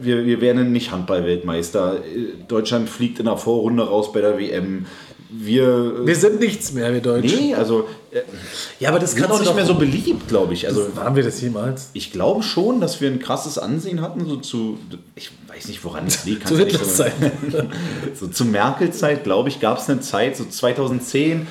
[0.00, 2.00] wir, wir werden nicht Handball-Weltmeister.
[2.48, 4.86] Deutschland fliegt in der Vorrunde raus bei der WM.
[5.36, 6.06] Wir.
[6.06, 7.38] Wir sind nichts mehr, wir Deutschen.
[7.38, 8.20] nee, also äh,
[8.78, 10.66] Ja, aber das kann auch nicht mehr so beliebt, glaube ich.
[10.68, 11.90] Also Waren wir das jemals?
[11.92, 14.78] ich glaube schon, dass wir ein krasses Ansehen hatten, so zu,
[15.16, 16.46] ich weiß nicht, woran es liegt.
[16.48, 17.14] Zu Hitlers so- Zeit.
[18.14, 21.46] so zur Merkel-Zeit, glaube ich, gab es eine Zeit, so 2010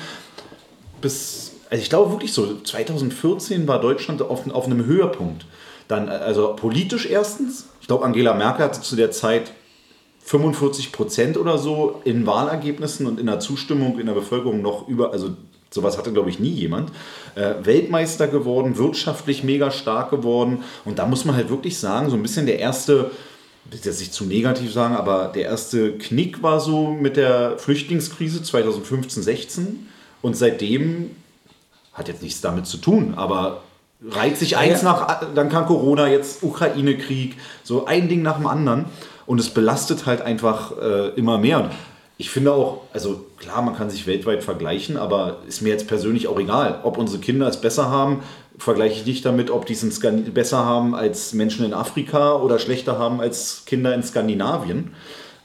[1.00, 5.46] bis, also ich glaube wirklich so, 2014 war Deutschland auf, auf einem Höhepunkt.
[5.88, 9.52] Dann, also politisch erstens, ich glaube, Angela Merkel hatte zu der Zeit
[10.24, 15.12] 45 Prozent oder so in Wahlergebnissen und in der Zustimmung in der Bevölkerung noch über,
[15.12, 15.30] also
[15.70, 16.90] sowas hatte, glaube ich, nie jemand.
[17.34, 20.62] Äh, Weltmeister geworden, wirtschaftlich mega stark geworden.
[20.84, 23.10] Und da muss man halt wirklich sagen, so ein bisschen der erste,
[23.66, 27.58] ich will jetzt nicht zu negativ sagen, aber der erste Knick war so mit der
[27.58, 29.88] Flüchtlingskrise 2015, 16.
[30.22, 31.10] Und seitdem
[31.92, 33.62] hat jetzt nichts damit zu tun, aber
[34.10, 34.92] reiht sich eins Ja.
[34.92, 38.86] nach, dann kam Corona, jetzt Ukraine-Krieg, so ein Ding nach dem anderen.
[39.26, 41.64] Und es belastet halt einfach äh, immer mehr.
[41.64, 41.70] Und
[42.16, 46.28] ich finde auch, also klar, man kann sich weltweit vergleichen, aber ist mir jetzt persönlich
[46.28, 48.22] auch egal, ob unsere Kinder es besser haben,
[48.56, 50.00] vergleiche ich nicht damit, ob die es
[50.32, 54.92] besser haben als Menschen in Afrika oder schlechter haben als Kinder in Skandinavien,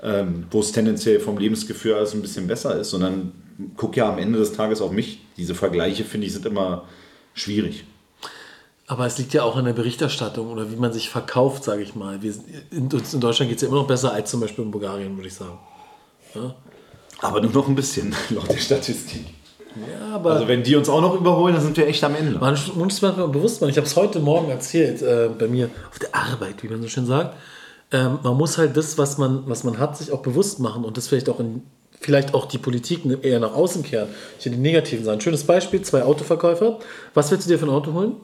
[0.04, 3.32] ähm, wo es tendenziell vom Lebensgefühl alles ein bisschen besser ist, sondern
[3.76, 5.22] guck ja am Ende des Tages auf mich.
[5.38, 6.84] Diese Vergleiche, finde ich, sind immer
[7.34, 7.84] schwierig.
[8.89, 11.93] Aber es liegt ja auch an der Berichterstattung oder wie man sich verkauft, sage ich
[11.93, 12.23] mal.
[12.23, 12.34] Wir,
[12.71, 15.28] in, in Deutschland geht es ja immer noch besser als zum Beispiel in Bulgarien, würde
[15.28, 15.60] ich sagen.
[17.21, 19.25] Aber nur noch ein bisschen, laut der Statistik.
[19.75, 22.39] Ja, aber Also wenn die uns auch noch überholen, dann sind wir echt am Ende.
[22.39, 23.69] man muss manchmal bewusst machen.
[23.69, 26.88] Ich habe es heute Morgen erzählt, äh, bei mir auf der Arbeit, wie man so
[26.88, 27.38] schön sagt.
[27.91, 30.97] Ähm, man muss halt das, was man, was man hat, sich auch bewusst machen und
[30.97, 31.62] das vielleicht auch in,
[32.02, 34.10] vielleicht auch die Politik eher nach außen kehren.
[34.39, 35.21] Ich will die negativen sagen.
[35.21, 36.80] Schönes Beispiel: zwei Autoverkäufer.
[37.13, 38.15] Was willst du dir für ein Auto holen?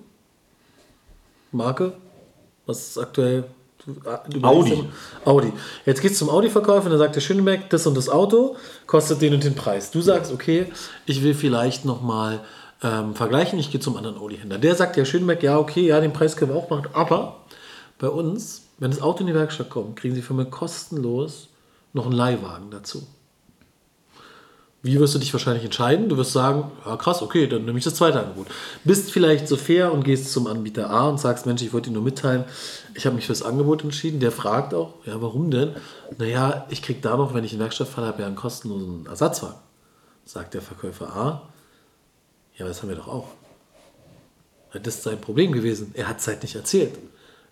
[1.55, 1.93] Marke?
[2.65, 3.45] Was ist aktuell?
[3.85, 4.83] Du Audi.
[5.25, 5.53] Audi.
[5.85, 8.55] Jetzt gehst du zum Audi-Verkäufer und dann sagt der Schöneberg, das und das Auto
[8.87, 9.91] kostet den und den Preis.
[9.91, 10.71] Du sagst, okay,
[11.05, 12.39] ich will vielleicht nochmal
[12.81, 14.57] ähm, vergleichen, ich gehe zum anderen Audi-Händler.
[14.57, 17.45] Der sagt, der Schöneberg, ja, okay, ja, den Preis können wir auch machen, aber
[17.99, 21.49] bei uns, wenn das Auto in die Werkstatt kommt, kriegen sie für mich kostenlos
[21.93, 23.05] noch einen Leihwagen dazu.
[24.85, 26.09] Wie wirst du dich wahrscheinlich entscheiden?
[26.09, 28.45] Du wirst sagen, ja krass, okay, dann nehme ich das zweite Angebot.
[28.83, 31.95] Bist vielleicht so fair und gehst zum Anbieter A und sagst, Mensch, ich wollte dir
[31.95, 32.43] nur mitteilen,
[32.93, 34.19] ich habe mich für das Angebot entschieden.
[34.19, 35.75] Der fragt auch, ja, warum denn?
[36.19, 39.07] Naja, ich kriege da noch, wenn ich in die Werkstatt fahre, habe ja einen kostenlosen
[39.07, 39.57] Ersatzwagen.
[40.23, 41.49] Sagt der Verkäufer A,
[42.55, 43.29] ja, das haben wir doch auch.
[44.71, 45.95] Das ist sein Problem gewesen.
[45.95, 46.93] Er hat es halt nicht erzählt.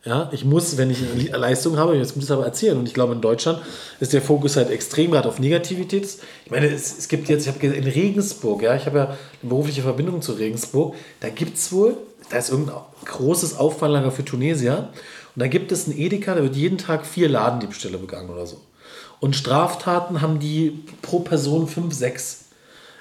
[0.06, 2.78] Ja, ich muss, wenn ich eine Leistung habe, jetzt muss ich es aber erzählen.
[2.78, 3.62] Und ich glaube, in Deutschland
[4.02, 6.06] ist der Fokus halt extrem gerade auf Negativität.
[6.44, 9.50] Ich meine, es, es gibt jetzt, ich habe in Regensburg, ja, ich habe ja eine
[9.50, 11.96] berufliche Verbindung zu Regensburg, da gibt es wohl,
[12.30, 14.90] da ist irgendein großes Auffalllager für Tunesier.
[15.36, 18.60] Und da gibt es einen Edeka, da wird jeden Tag vier Ladendiebstähle begangen oder so.
[19.22, 22.46] Und Straftaten haben die pro Person fünf, sechs.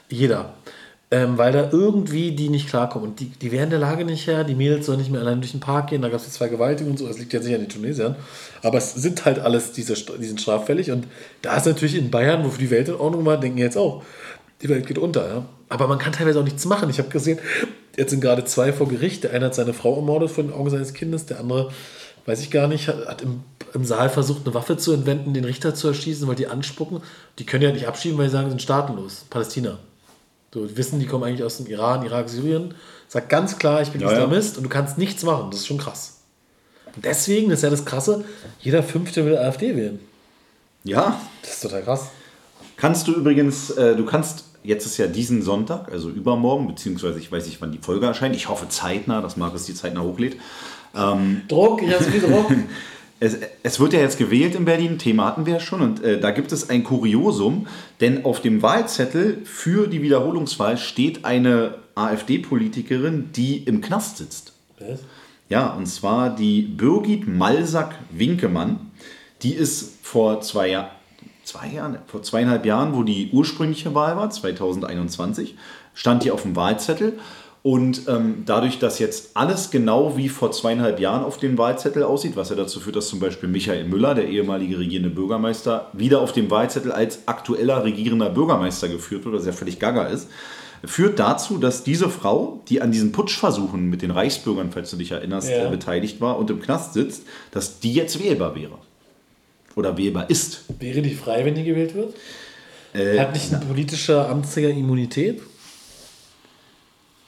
[0.08, 0.54] Jeder.
[1.12, 3.10] Ähm, weil da irgendwie die nicht klarkommen.
[3.10, 5.50] Und die, die wären der Lage nicht her, die Mädels sollen nicht mehr allein durch
[5.50, 7.60] den Park gehen, da gab es jetzt Vergewaltigungen und so, das liegt ja sicher an
[7.60, 8.16] den Tunesiern.
[8.62, 11.06] Aber es sind halt alles diese, die sind straffällig und
[11.42, 14.02] da ist natürlich in Bayern, wofür die Welt in Ordnung war, denken jetzt auch,
[14.62, 15.28] die Welt geht unter.
[15.28, 15.44] Ja?
[15.68, 16.88] Aber man kann teilweise auch nichts machen.
[16.88, 17.38] Ich habe gesehen,
[17.94, 19.24] jetzt sind gerade zwei vor Gericht.
[19.24, 21.70] Der eine hat seine Frau ermordet vor den Augen seines Kindes, der andere,
[22.24, 23.42] weiß ich gar nicht, hat, hat im,
[23.74, 27.02] im Saal versucht, eine Waffe zu entwenden, den Richter zu erschießen, weil die anspucken.
[27.38, 29.26] Die können ja nicht abschieben, weil sie sagen, sie sind staatenlos.
[29.28, 29.78] Palästina.
[30.52, 32.74] So, die wissen, die kommen eigentlich aus dem Iran, Irak, Syrien.
[33.08, 34.14] Sagt ganz klar, ich bin Ja, ja.
[34.18, 35.50] Islamist und du kannst nichts machen.
[35.50, 36.18] Das ist schon krass.
[36.94, 38.24] Und deswegen, das ist ja das Krasse,
[38.60, 39.98] jeder Fünfte will AfD wählen.
[40.84, 42.08] Ja, Das ist total krass.
[42.76, 47.32] kannst du übrigens, äh, du kannst jetzt ist ja diesen Sonntag, also übermorgen, beziehungsweise ich
[47.32, 48.36] weiß nicht, wann die Folge erscheint.
[48.36, 50.36] Ich hoffe zeitnah, dass Markus die zeitnah hochlädt.
[51.48, 52.50] Druck, ich habe so viel Druck.
[53.22, 56.18] Es, es wird ja jetzt gewählt in Berlin, Thema hatten wir ja schon, und äh,
[56.18, 57.68] da gibt es ein Kuriosum,
[58.00, 64.54] denn auf dem Wahlzettel für die Wiederholungswahl steht eine AfD-Politikerin, die im Knast sitzt.
[64.80, 64.98] Was?
[65.48, 68.90] Ja, und zwar die Birgit Malsack-Winkemann.
[69.42, 70.90] Die ist vor zwei, Jahr,
[71.44, 75.54] zwei Jahren, vor zweieinhalb Jahren, wo die ursprüngliche Wahl war, 2021,
[75.94, 77.20] stand die auf dem Wahlzettel.
[77.62, 82.34] Und ähm, dadurch, dass jetzt alles genau wie vor zweieinhalb Jahren auf dem Wahlzettel aussieht,
[82.34, 86.32] was ja dazu führt, dass zum Beispiel Michael Müller, der ehemalige regierende Bürgermeister, wieder auf
[86.32, 90.28] dem Wahlzettel als aktueller regierender Bürgermeister geführt wird, was ja völlig gaga ist,
[90.84, 95.12] führt dazu, dass diese Frau, die an diesen Putschversuchen mit den Reichsbürgern, falls du dich
[95.12, 95.68] erinnerst, Ja.
[95.68, 97.22] äh, beteiligt war und im Knast sitzt,
[97.52, 98.74] dass die jetzt wählbar wäre.
[99.76, 100.64] Oder wählbar ist.
[100.80, 102.14] Wäre die frei, wenn die gewählt wird?
[102.92, 105.40] Äh, Hat nicht ein politischer Amtsträger Immunität?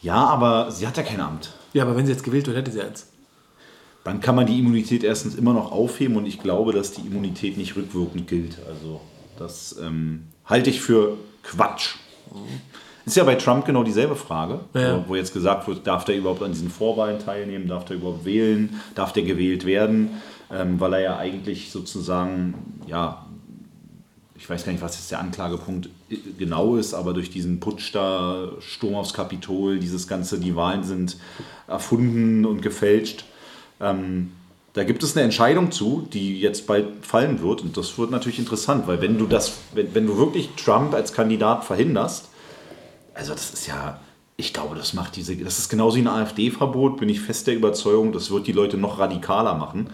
[0.04, 1.52] Ja, aber sie hat ja kein Amt.
[1.72, 3.06] Ja, aber wenn sie jetzt gewählt wird, hätte sie eins.
[4.04, 7.56] Dann kann man die Immunität erstens immer noch aufheben und ich glaube, dass die Immunität
[7.56, 8.58] nicht rückwirkend gilt.
[8.68, 9.00] Also
[9.38, 11.94] das ähm, halte ich für Quatsch.
[13.06, 15.04] Ist ja bei Trump genau dieselbe Frage, Ja.
[15.08, 18.78] wo, jetzt gesagt wird, darf der überhaupt an diesen Vorwahlen teilnehmen, darf der überhaupt wählen,
[18.94, 20.10] darf der gewählt werden,
[20.50, 22.54] ähm, weil er ja eigentlich sozusagen,
[22.86, 23.24] ja,
[24.36, 25.88] ich weiß gar nicht, was jetzt der Anklagepunkt
[26.38, 31.16] genau ist, aber durch diesen Putsch da, Sturm aufs Kapitol, dieses Ganze, die Wahlen sind
[31.66, 33.24] erfunden und gefälscht.
[33.80, 34.32] Ähm,
[34.74, 37.62] da gibt es eine Entscheidung zu, die jetzt bald fallen wird.
[37.62, 41.12] Und das wird natürlich interessant, weil wenn du das, wenn, wenn du wirklich Trump als
[41.12, 42.28] Kandidat verhinderst,
[43.14, 44.00] also das ist ja,
[44.36, 47.54] ich glaube, das macht diese, das ist genauso wie ein AfD-Verbot, bin ich fest der
[47.54, 49.90] Überzeugung, das wird die Leute noch radikaler machen.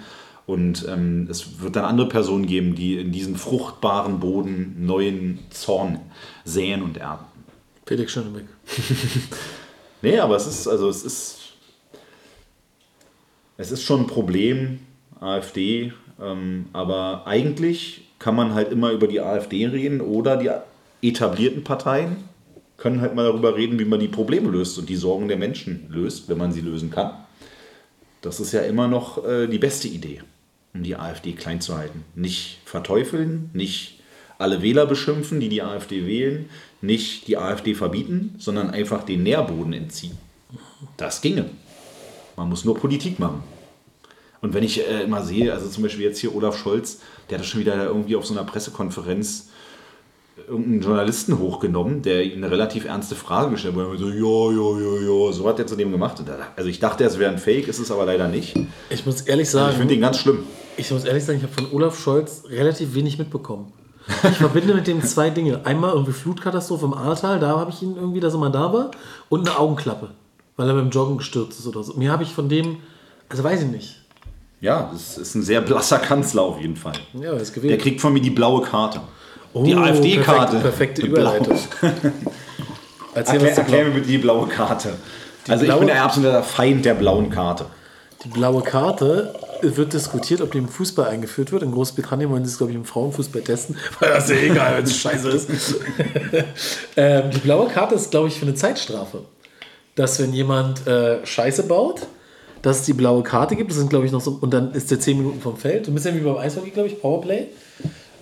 [0.51, 6.01] Und ähm, es wird dann andere Personen geben, die in diesen fruchtbaren Boden neuen Zorn
[6.45, 7.25] säen und ernten.
[7.87, 8.47] Felix Schönebeck.
[10.03, 11.39] Nee, aber es ist, also es ist,
[13.59, 14.79] es ist schon ein Problem,
[15.21, 20.51] AfD, ähm, aber eigentlich kann man halt immer über die AfD reden oder die
[21.07, 22.17] etablierten Parteien
[22.79, 25.85] können halt mal darüber reden, wie man die Probleme löst und die Sorgen der Menschen
[25.91, 27.13] löst, wenn man sie lösen kann.
[28.23, 30.23] Das ist ja immer noch äh, die beste Idee,
[30.75, 32.05] um die AfD klein zu halten.
[32.15, 34.01] Nicht verteufeln, nicht
[34.39, 36.49] alle Wähler beschimpfen, die die AfD wählen,
[36.81, 40.17] nicht die AfD verbieten, sondern einfach den Nährboden entziehen.
[40.97, 41.47] Das ginge.
[42.37, 43.43] Man muss nur Politik machen.
[44.41, 47.45] Und wenn ich äh, immer sehe, also zum Beispiel jetzt hier Olaf Scholz, der hat
[47.45, 49.49] das schon wieder irgendwie auf so einer Pressekonferenz
[50.49, 53.87] irgendeinen Journalisten hochgenommen, der ihm eine relativ ernste Frage gestellt hat.
[53.87, 55.33] er So, ja, ja, ja, ja.
[55.33, 56.19] So hat er zu dem gemacht.
[56.19, 58.57] Und Also ich dachte, es wäre ein Fake, ist es aber leider nicht.
[58.57, 60.45] Ich Ich muss ehrlich sagen, finde den ganz schlimm.
[60.81, 63.73] Ich muss ehrlich sagen, ich habe von Olaf Scholz relativ wenig mitbekommen.
[64.31, 65.61] Ich verbinde mit dem zwei Dinge.
[65.65, 68.91] Einmal irgendwie Flutkatastrophe im Ahrtal, da habe ich ihn irgendwie, dass er mal da war,
[69.29, 70.09] und eine Augenklappe,
[70.57, 71.95] weil er beim Joggen gestürzt ist oder so.
[71.95, 72.79] Mir habe ich von dem,
[73.29, 73.97] also weiß ich nicht.
[74.61, 76.95] Ja, das ist ein sehr blasser Kanzler auf jeden Fall.
[77.15, 77.83] Ja, er ist Der gewählt.
[77.83, 79.01] kriegt von mir die blaue Karte.
[79.53, 80.59] Oh, die AfD-Karte.
[80.59, 81.07] Perfekte, perfekte.
[81.07, 81.59] Überleitung.
[83.15, 84.95] Erklär, erklär mir bitte die blaue Karte.
[85.49, 87.67] also ich blaue- bin der absolute Feind der blauen Karte.
[88.25, 91.63] Die blaue Karte wird diskutiert, ob die im Fußball eingeführt wird.
[91.63, 94.77] In Großbritannien wollen sie es, glaube ich, im Frauenfußball testen, weil das ist ja egal,
[94.77, 95.49] wenn es scheiße ist.
[96.97, 99.25] ähm, die blaue Karte ist, glaube ich, für eine Zeitstrafe.
[99.95, 102.07] Dass, wenn jemand äh, Scheiße baut,
[102.63, 103.71] dass es die blaue Karte gibt.
[103.71, 104.39] Das sind, glaube ich, noch so.
[104.41, 105.87] Und dann ist der 10 Minuten vom Feld.
[105.87, 107.47] So ein bisschen wie beim Eishockey, glaube ich, Powerplay.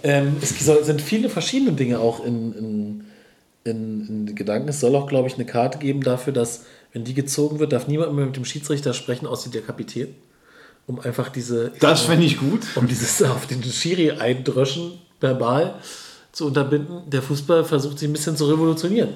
[0.02, 3.04] Ähm, es sind viele verschiedene Dinge auch in, in,
[3.64, 4.68] in, in Gedanken.
[4.68, 7.86] Es soll auch, glaube ich, eine Karte geben dafür, dass, wenn die gezogen wird, darf
[7.86, 10.14] niemand mehr mit dem Schiedsrichter sprechen, außer der Kapitän.
[10.86, 11.72] Um einfach diese.
[11.80, 12.60] Das fände ich gut.
[12.74, 15.74] um dieses auf den Schiri eindröschen verbal
[16.32, 17.02] zu unterbinden.
[17.06, 19.10] Der Fußball versucht sich ein bisschen zu revolutionieren.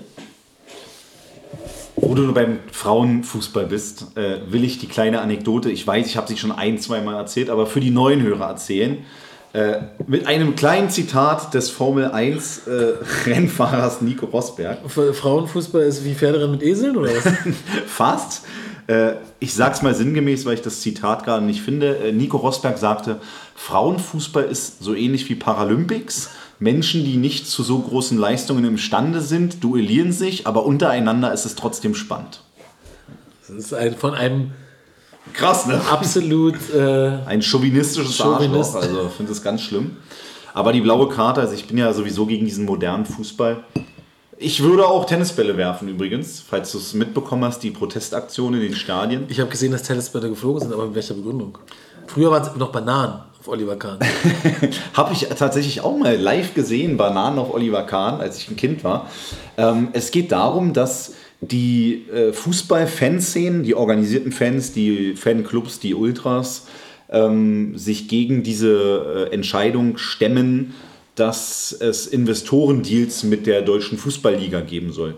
[1.96, 6.26] Wo du beim Frauenfußball bist, äh, will ich die kleine Anekdote, ich weiß, ich habe
[6.26, 8.98] sie schon ein, zwei Mal erzählt, aber für die neuen Hörer erzählen.
[9.52, 12.94] Äh, mit einem kleinen Zitat des Formel 1 äh,
[13.26, 14.78] Rennfahrers Nico Rosberg.
[14.88, 17.24] Frauenfußball ist wie Pferderennen mit Eseln oder was?
[17.86, 18.44] Fast.
[18.86, 21.98] Äh, ich sag's mal sinngemäß, weil ich das Zitat gerade nicht finde.
[21.98, 23.20] Äh, Nico Rosberg sagte,
[23.54, 26.30] Frauenfußball ist so ähnlich wie Paralympics.
[26.58, 31.56] Menschen, die nicht zu so großen Leistungen imstande sind, duellieren sich, aber untereinander ist es
[31.56, 32.42] trotzdem spannend.
[33.40, 34.52] Das ist ein, von einem
[35.32, 35.80] Krass, ne?
[35.90, 36.54] absolut.
[36.74, 38.74] Äh, Ein chauvinistisches Chauvinist.
[38.76, 39.96] Arschloch, also ich finde das ganz schlimm.
[40.54, 43.64] Aber die blaue Karte, also ich bin ja sowieso gegen diesen modernen Fußball.
[44.36, 48.74] Ich würde auch Tennisbälle werfen übrigens, falls du es mitbekommen hast, die Protestaktion in den
[48.74, 49.24] Stadien.
[49.28, 51.56] ich habe gesehen, dass Tennisbälle geflogen sind, aber mit welcher Begründung?
[52.08, 53.20] Früher waren es noch Bananen.
[53.38, 53.98] auf Oliver Kahn.
[54.94, 58.82] Habe ich tatsächlich auch mal live gesehen, Bananen auf Oliver Kahn, als ich ein Kind
[58.84, 59.08] war.
[59.56, 66.66] Ähm, es geht darum, dass die äh, Fußball-Fanszenen, die organisierten Fans, die Fanclubs, die Ultras,
[67.10, 70.72] ähm, sich gegen diese äh, Entscheidung stemmen,
[71.16, 75.14] dass es Investorendeals mit der deutschen Fußballliga geben soll.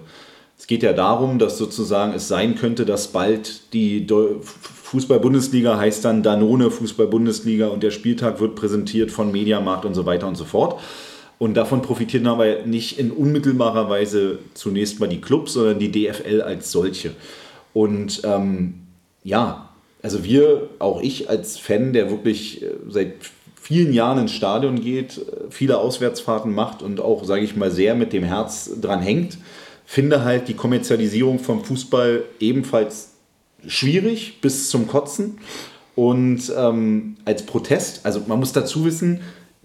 [0.58, 6.22] Es geht ja darum, dass sozusagen es sein könnte, dass bald die Fußball-Bundesliga heißt dann
[6.22, 10.80] Danone Fußball-Bundesliga und der Spieltag wird präsentiert von Mediamarkt und so weiter und so fort.
[11.44, 16.40] Und davon profitieren aber nicht in unmittelbarer Weise zunächst mal die Clubs, sondern die DFL
[16.40, 17.10] als solche.
[17.74, 18.76] Und ähm,
[19.24, 19.68] ja,
[20.00, 23.12] also wir, auch ich als Fan, der wirklich äh, seit
[23.60, 27.94] vielen Jahren ins Stadion geht, äh, viele Auswärtsfahrten macht und auch, sage ich mal, sehr
[27.94, 29.36] mit dem Herz dran hängt,
[29.84, 33.10] finde halt die Kommerzialisierung vom Fußball ebenfalls
[33.66, 35.36] schwierig bis zum Kotzen.
[35.94, 39.20] Und ähm, als Protest, also man muss dazu wissen,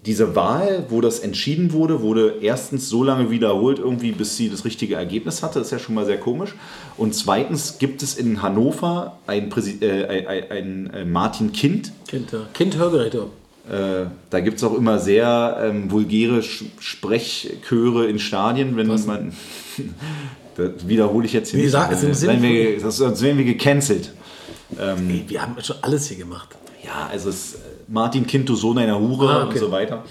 [0.06, 4.64] diese Wahl, wo das entschieden wurde, wurde erstens so lange wiederholt, irgendwie, bis sie das
[4.64, 5.58] richtige Ergebnis hatte.
[5.58, 6.54] Das ist ja schon mal sehr komisch.
[6.96, 11.92] Und zweitens gibt es in Hannover ein, äh, ein, ein, ein Martin Kind.
[12.08, 12.40] Kind, ja.
[12.54, 13.26] Kind Hörgeräte.
[13.68, 19.06] Äh, da gibt es auch immer sehr ähm, vulgäre Sprechchöre in Stadien, wenn Was?
[19.06, 19.34] man.
[20.56, 21.72] das wiederhole ich jetzt hier Wie nicht.
[21.72, 24.12] Sag, äh, wenn wir, sonst werden wir gecancelt.
[24.80, 26.48] Ähm, wir haben schon alles hier gemacht.
[26.82, 27.58] Ja, also es
[27.90, 29.52] Martin Kind, du Sohn einer Hure ah, okay.
[29.52, 30.04] und so weiter.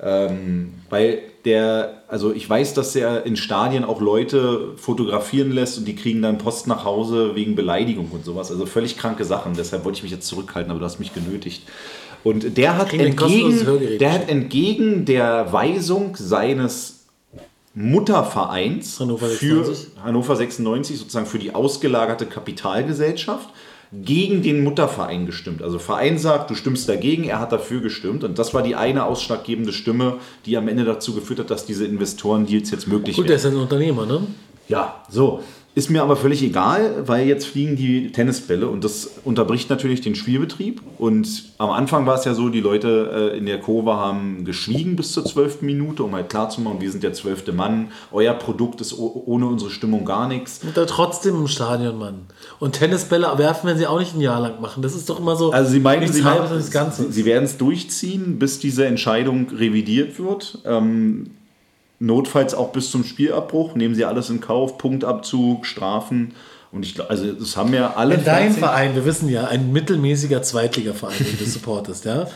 [0.00, 5.86] Ähm, weil der, also ich weiß, dass er in Stadien auch Leute fotografieren lässt und
[5.86, 8.50] die kriegen dann Post nach Hause wegen Beleidigung und sowas.
[8.50, 9.54] Also völlig kranke Sachen.
[9.54, 11.62] Deshalb wollte ich mich jetzt zurückhalten, aber du hast mich genötigt.
[12.24, 17.06] Und der hat, entgegen, der hat entgegen der Weisung seines
[17.74, 23.50] Muttervereins Hannover für Hannover 96, sozusagen für die ausgelagerte Kapitalgesellschaft,
[23.92, 25.62] gegen den Mutterverein gestimmt.
[25.62, 28.24] Also Verein sagt, du stimmst dagegen, er hat dafür gestimmt.
[28.24, 31.86] Und das war die eine ausschlaggebende Stimme, die am Ende dazu geführt hat, dass diese
[31.86, 33.36] Investoren-Deals jetzt möglich Gut, werden.
[33.36, 34.26] Gut, der ist ein Unternehmer, ne?
[34.68, 35.42] Ja, so.
[35.74, 40.16] Ist mir aber völlig egal, weil jetzt fliegen die Tennisbälle und das unterbricht natürlich den
[40.16, 40.82] Spielbetrieb.
[40.98, 44.96] Und am Anfang war es ja so, die Leute äh, in der Kurve haben geschwiegen
[44.96, 48.98] bis zur zwölften Minute, um halt klarzumachen, wir sind der zwölfte Mann, euer Produkt ist
[48.98, 50.60] ohne unsere Stimmung gar nichts.
[50.64, 52.26] Und da trotzdem im Stadion, Mann.
[52.58, 54.82] Und Tennisbälle werfen werden sie auch nicht ein Jahr lang machen.
[54.82, 55.52] Das ist doch immer so.
[55.52, 60.58] Also sie meinen, sie, sie, sie werden es durchziehen, bis diese Entscheidung revidiert wird.
[60.64, 61.30] Ähm,
[61.98, 66.34] notfalls auch bis zum Spielabbruch, nehmen sie alles in Kauf, Punktabzug, Strafen.
[66.70, 68.16] Und ich glaube, also das haben ja alle.
[68.16, 72.28] Wenn dein Verein, wir wissen ja, ein mittelmäßiger Zweitligaverein, den du supportest, ja.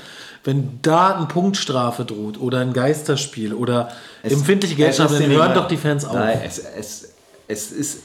[0.44, 3.92] Wenn da eine Punktstrafe droht oder ein Geisterspiel oder
[4.25, 6.14] es, empfindliche Geldstrafe, dann hören doch die Fans auf.
[6.14, 7.12] Nein, es, es,
[7.46, 7.98] es ist,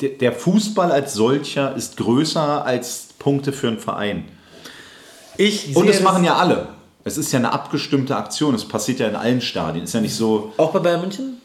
[0.00, 4.24] der Fußball als solcher ist größer als Punkte für einen Verein.
[5.38, 6.68] Ich Und das machen ja alle.
[7.04, 8.54] Es ist ja eine abgestimmte Aktion.
[8.54, 9.84] Es passiert ja in allen Stadien.
[9.84, 10.52] Ist ja nicht so.
[10.56, 11.40] Auch bei Bayern München?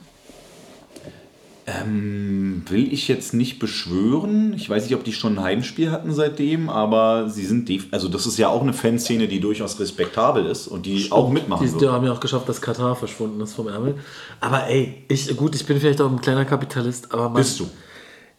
[1.68, 4.54] Ähm, will ich jetzt nicht beschwören.
[4.56, 8.28] Ich weiß nicht, ob die schon ein Heimspiel hatten seitdem, aber sie sind, also das
[8.28, 11.14] ist ja auch eine Fanszene, die durchaus respektabel ist und die Stimmt.
[11.14, 13.96] auch mitmachen Die, die haben ja auch geschafft, dass Katar verschwunden ist vom Ärmel.
[14.42, 17.68] Aber ey, ich, gut, ich bin vielleicht auch ein kleiner Kapitalist, aber man, Bist du?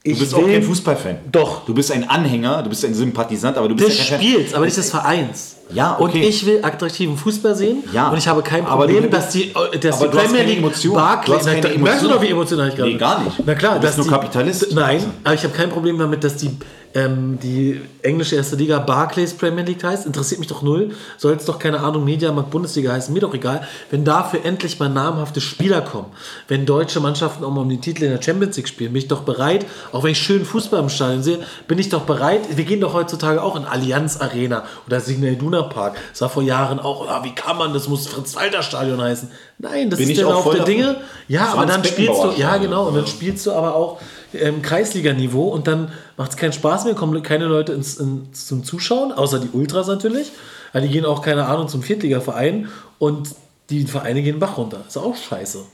[0.04, 1.18] Du bist auch kein Fußballfan.
[1.32, 1.64] Doch.
[1.64, 4.54] Du bist ein Anhänger, du bist ein Sympathisant, aber du bist des ja kein Spiels,
[4.54, 5.55] aber nicht des Vereins.
[5.72, 6.02] Ja, okay.
[6.02, 7.82] Und ich will attraktiven Fußball sehen.
[7.92, 8.10] Ja.
[8.10, 10.94] Und ich habe kein Problem, du, dass die, dass aber die Premier League Emotion.
[10.94, 11.82] Barclays, du hast keine Emotion.
[11.82, 13.36] Merkst du doch, wie emotional ich gerade Nee, gar nicht.
[13.44, 13.74] Na klar.
[13.74, 14.72] Du bist nur die, Kapitalist.
[14.72, 16.50] Nein, aber ich habe kein Problem damit, dass die
[16.96, 20.92] ähm, die englische erste Liga Barclays Premier League heißt, interessiert mich doch null.
[21.18, 23.68] Soll es doch keine Ahnung, Mediamarkt Bundesliga heißen, mir doch egal.
[23.90, 26.06] Wenn dafür endlich mal namhafte Spieler kommen,
[26.48, 29.08] wenn deutsche Mannschaften auch mal um die Titel in der Champions League spielen, bin ich
[29.08, 32.56] doch bereit, auch wenn ich schön Fußball im Stadion sehe, bin ich doch bereit.
[32.56, 35.96] Wir gehen doch heutzutage auch in Allianz Arena oder Signal Iduna Park.
[36.10, 39.30] Das war vor Jahren auch, ah, wie kann man, das muss Fritz-Walter-Stadion heißen.
[39.58, 40.96] Nein, das bin ist der Lauf der Dinge.
[41.28, 44.00] Ja, aber dann spielst du, ja genau, und dann spielst du aber auch
[44.34, 48.64] ähm, Kreisliga-Niveau und dann macht es keinen Spaß mehr, kommen keine Leute ins, ins, zum
[48.64, 50.32] Zuschauen, außer die Ultras natürlich.
[50.72, 53.30] Ja, die gehen auch, keine Ahnung, zum Viertliga-Verein und
[53.70, 54.84] die Vereine gehen Bach runter.
[54.86, 55.64] Ist auch scheiße.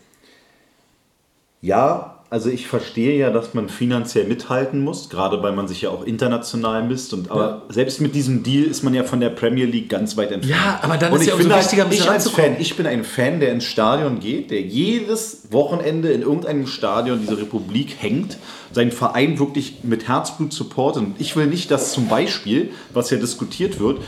[1.61, 5.91] Ja, also ich verstehe ja, dass man finanziell mithalten muss, gerade weil man sich ja
[5.91, 7.13] auch international misst.
[7.13, 7.63] Und, aber ja.
[7.69, 10.59] selbst mit diesem Deal ist man ja von der Premier League ganz weit entfernt.
[10.59, 13.05] Ja, aber dann und ist ja umso halt, wichtiger, ich als Fan, ich bin ein
[13.05, 18.39] Fan, der ins Stadion geht, der jedes Wochenende in irgendeinem Stadion dieser Republik hängt,
[18.73, 21.03] seinen Verein wirklich mit Herzblut supportet.
[21.03, 23.99] Und ich will nicht, dass zum Beispiel, was ja diskutiert wird,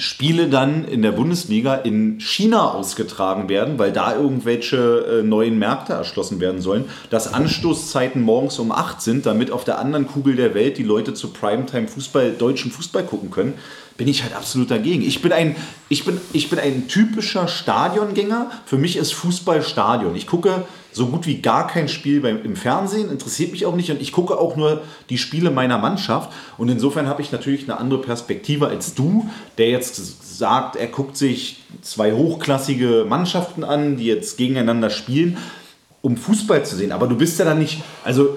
[0.00, 5.92] Spiele dann in der Bundesliga in China ausgetragen werden, weil da irgendwelche äh, neuen Märkte
[5.92, 10.54] erschlossen werden sollen, dass Anstoßzeiten morgens um 8 sind, damit auf der anderen Kugel der
[10.54, 13.54] Welt die Leute zu Primetime Fußball, deutschen Fußball gucken können,
[13.96, 15.02] bin ich halt absolut dagegen.
[15.02, 15.56] Ich bin ein,
[15.88, 18.52] ich bin, ich bin ein typischer Stadiongänger.
[18.66, 20.14] Für mich ist Fußball Stadion.
[20.14, 20.64] Ich gucke
[20.98, 24.12] so gut wie gar kein Spiel beim, im Fernsehen, interessiert mich auch nicht und ich
[24.12, 28.66] gucke auch nur die Spiele meiner Mannschaft und insofern habe ich natürlich eine andere Perspektive
[28.66, 34.90] als du, der jetzt sagt, er guckt sich zwei hochklassige Mannschaften an, die jetzt gegeneinander
[34.90, 35.38] spielen,
[36.02, 36.92] um Fußball zu sehen.
[36.92, 38.36] Aber du bist ja dann nicht, also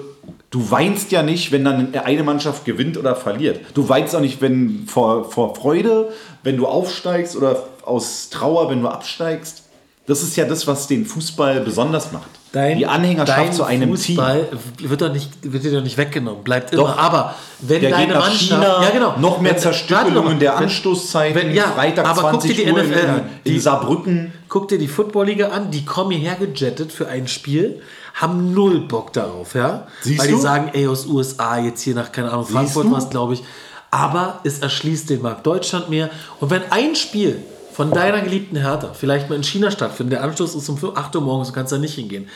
[0.50, 3.60] du weinst ja nicht, wenn dann eine Mannschaft gewinnt oder verliert.
[3.74, 6.12] Du weinst auch nicht, wenn vor, vor Freude,
[6.44, 9.61] wenn du aufsteigst oder aus Trauer, wenn du absteigst.
[10.06, 12.26] Das ist ja das, was den Fußball besonders macht.
[12.50, 14.48] Dein, die Anhängerschaft zu einem Fußball
[14.78, 14.90] Team.
[14.90, 16.82] Wird, doch nicht, wird dir doch nicht weggenommen, bleibt immer.
[16.82, 16.98] Doch.
[16.98, 18.42] aber wenn Der deine geht nach Mannschaft.
[18.62, 19.14] China, ja, genau.
[19.18, 23.06] noch mehr Zerstückelungen der Anstoßzeiten, wenn- ja, Freitag aber guck dir 20 die Uhr NFL
[23.06, 23.16] an.
[23.18, 24.32] in, Die- in Saarbrücken.
[24.48, 27.80] Guck dir die Footballliga an, die kommen hierher gejettet für ein Spiel,
[28.14, 29.86] haben null Bock darauf, ja?
[30.02, 30.34] Siehst Weil du?
[30.36, 32.92] die sagen, ey, aus USA, jetzt hier nach, keine Ahnung, Frankfurt du?
[32.92, 33.42] was, glaube ich.
[33.90, 36.10] Aber es erschließt den Markt Deutschland mehr.
[36.40, 37.42] Und wenn ein Spiel
[37.72, 41.22] von deiner geliebten Hertha vielleicht mal in China stattfindet, der Anschluss ist um 8 Uhr
[41.22, 42.28] morgens, du kannst da nicht hingehen.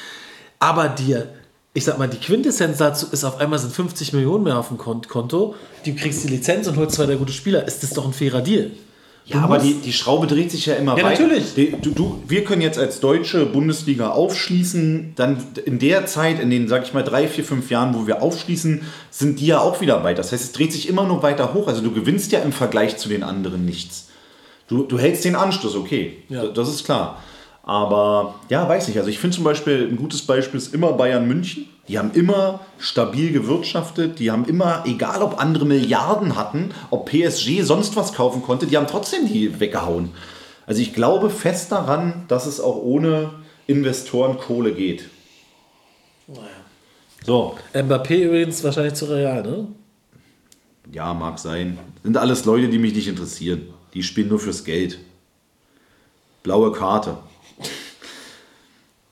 [0.58, 1.28] Aber dir,
[1.74, 4.78] ich sag mal, die Quintessenz dazu ist, auf einmal sind 50 Millionen mehr auf dem
[4.78, 7.66] Kont- Konto, du kriegst die Lizenz und holst zwei der gute Spieler.
[7.66, 8.70] Ist das doch ein fairer Deal?
[9.28, 11.22] Ja, aber die, die Schraube dreht sich ja immer Ja, weiter.
[11.26, 11.54] natürlich.
[11.54, 15.14] Die, du, du, wir können jetzt als deutsche Bundesliga aufschließen.
[15.16, 18.22] Dann in der Zeit, in den, sag ich mal, drei, vier, fünf Jahren, wo wir
[18.22, 20.18] aufschließen, sind die ja auch wieder weit.
[20.18, 21.66] Das heißt, es dreht sich immer nur weiter hoch.
[21.66, 24.06] Also du gewinnst ja im Vergleich zu den anderen nichts.
[24.68, 26.18] Du, du hältst den Anschluss, okay.
[26.28, 26.46] Ja.
[26.46, 27.22] Das ist klar.
[27.62, 28.96] Aber ja, weiß nicht.
[28.96, 31.66] Also ich finde zum Beispiel, ein gutes Beispiel ist immer Bayern München.
[31.88, 34.18] Die haben immer stabil gewirtschaftet.
[34.18, 38.76] Die haben immer, egal ob andere Milliarden hatten, ob PSG sonst was kaufen konnte, die
[38.76, 40.10] haben trotzdem die weggehauen.
[40.66, 43.30] Also ich glaube fest daran, dass es auch ohne
[43.66, 45.08] Investoren Kohle geht.
[47.24, 49.66] So, Mbappé übrigens wahrscheinlich zu Real, ne?
[50.92, 51.78] ja, mag sein.
[52.02, 53.62] Sind alles Leute, die mich nicht interessieren.
[53.96, 54.98] Die spielen nur fürs Geld.
[56.42, 57.16] Blaue Karte.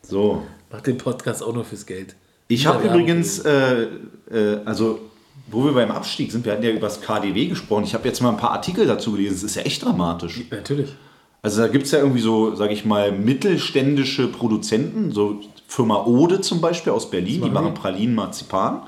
[0.03, 0.43] So.
[0.71, 2.15] Macht den Podcast auch nur fürs Geld.
[2.49, 3.85] Ich habe übrigens, äh,
[4.31, 5.01] äh, also
[5.47, 7.85] wo wir beim Abstieg sind, wir hatten ja über das KDW gesprochen.
[7.85, 9.37] Ich habe jetzt mal ein paar Artikel dazu gelesen.
[9.37, 10.43] Es ist ja echt dramatisch.
[10.51, 10.95] Natürlich.
[11.41, 16.43] Also da gibt es ja irgendwie so, sage ich mal, mittelständische Produzenten, so Firma Ode
[16.43, 18.83] zum Beispiel aus Berlin, die machen Pralinen, Marzipan.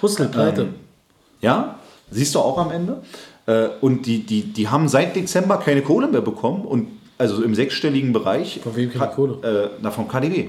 [0.00, 0.68] Hustel, pleite.
[1.42, 1.78] Ja,
[2.10, 3.02] siehst du auch am Ende.
[3.46, 6.88] Äh, und die, die, die haben seit Dezember keine Kohle mehr bekommen und
[7.18, 8.60] also im sechsstelligen Bereich.
[8.62, 9.70] Von wem Ka- Kohle?
[9.74, 10.48] Äh, na, vom KDW.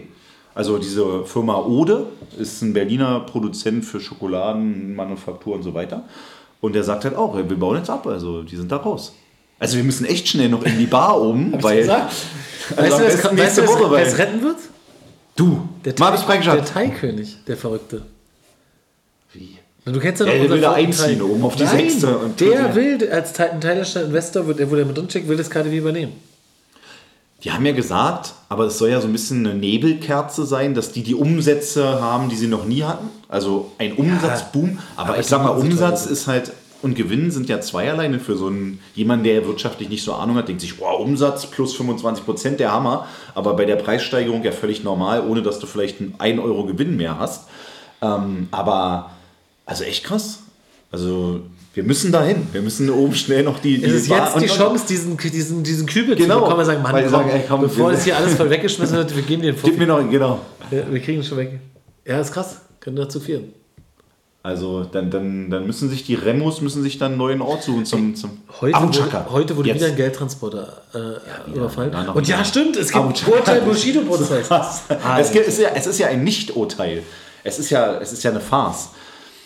[0.55, 2.05] Also diese Firma Ode
[2.39, 6.03] ist ein Berliner Produzent für Schokoladen, Manufaktur und so weiter.
[6.61, 9.13] Und der sagt halt auch, wir bauen jetzt ab, also die sind da raus.
[9.59, 11.77] Also wir müssen echt schnell noch in die Bar um, weil.
[11.79, 12.13] gesagt?
[12.77, 14.57] Also weißt du, besten wer weißt nächste du, Woche, weil- es retten wird?
[15.35, 16.63] Du, Der, mal hab ich's der.
[16.63, 18.03] Thai-König, der Verrückte.
[19.85, 22.39] Du kennst ja noch Ja, der will da einziehen, oben auf die Nein, Sechste und-
[22.39, 26.13] Der will, als ein thailändischer Investor, der, wo der mit drinsteckt, will das KDW übernehmen.
[27.43, 30.93] Die haben ja gesagt, aber es soll ja so ein bisschen eine Nebelkerze sein, dass
[30.93, 33.09] die die Umsätze haben, die sie noch nie hatten.
[33.27, 34.79] Also ein Umsatzboom.
[34.95, 38.17] Aber, aber ich sag mal, Umsatz ist halt und Gewinn sind ja zweierlei.
[38.19, 41.75] Für so einen jemand, der wirtschaftlich nicht so Ahnung hat, denkt sich, wow, Umsatz plus
[41.75, 43.07] 25 Prozent, der Hammer.
[43.35, 46.95] Aber bei der Preissteigerung ja völlig normal, ohne dass du vielleicht einen 1 Euro Gewinn
[46.95, 47.47] mehr hast.
[48.01, 49.11] Ähm, aber
[49.65, 50.39] also echt krass.
[50.91, 51.41] Also
[51.73, 52.47] wir müssen dahin.
[52.51, 53.79] Wir müssen oben schnell noch die.
[53.79, 56.35] die Es ist Bar- jetzt die Chance, diesen, diesen, diesen Kübel Genau.
[56.35, 56.57] zu bekommen.
[56.59, 59.23] Wir sagen, Mann, komm, sagen, ey, komm, bevor das hier alles voll weggeschmissen wird, wir
[59.23, 60.39] geben den Gib mir noch, genau.
[60.69, 61.59] wir, wir kriegen ihn schon weg.
[62.05, 62.57] Ja, ist krass.
[62.79, 63.53] Können dazu führen.
[64.45, 67.85] Also dann, dann, dann müssen sich die Remos müssen sich dann einen neuen Ort suchen
[67.85, 69.77] zum, zum Heute wurde, heute wurde Jetzt.
[69.79, 71.93] wieder ein Geldtransporter äh, überfallen.
[71.93, 72.45] ja, Und ja, wieder.
[72.45, 73.31] stimmt, es gibt Chaka.
[73.37, 74.49] Urteil Bushido-Prozess.
[75.19, 77.03] es, gibt, es, ist ja, es ist ja ein Nicht-Urteil.
[77.45, 78.89] Es ist ja, es ist ja eine Farce.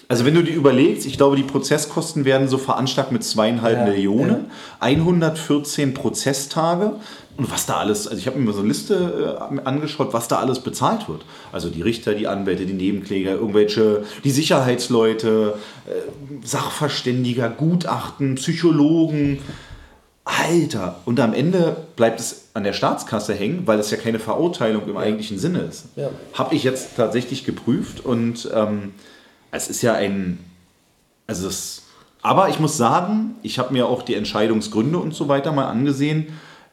[0.10, 3.86] Also wenn du dir überlegst, ich glaube, die Prozesskosten werden so veranschlagt mit zweieinhalb Ja,
[3.86, 4.46] Millionen,
[4.80, 6.94] 114 Prozesstage
[7.36, 10.28] und was da alles, also ich habe mir mal so eine Liste äh, angeschaut, was
[10.28, 11.26] da alles bezahlt wird.
[11.52, 15.56] Also die Richter, die Anwälte, die Nebenkläger, irgendwelche, die Sicherheitsleute,
[15.88, 19.40] äh, Sachverständiger, Gutachten, Psychologen.
[20.24, 24.90] Alter, und am Ende bleibt es an der Staatskasse hängen, weil es ja keine Verurteilung
[24.90, 25.86] im eigentlichen Sinne ist.
[25.96, 26.10] Ja.
[26.34, 28.94] Habe ich jetzt tatsächlich geprüft und ähm,
[29.58, 30.40] es ist ja ein,
[31.28, 31.84] also es,
[32.22, 36.28] aber ich muss sagen, ich habe mir auch die Entscheidungsgründe und so weiter mal angesehen.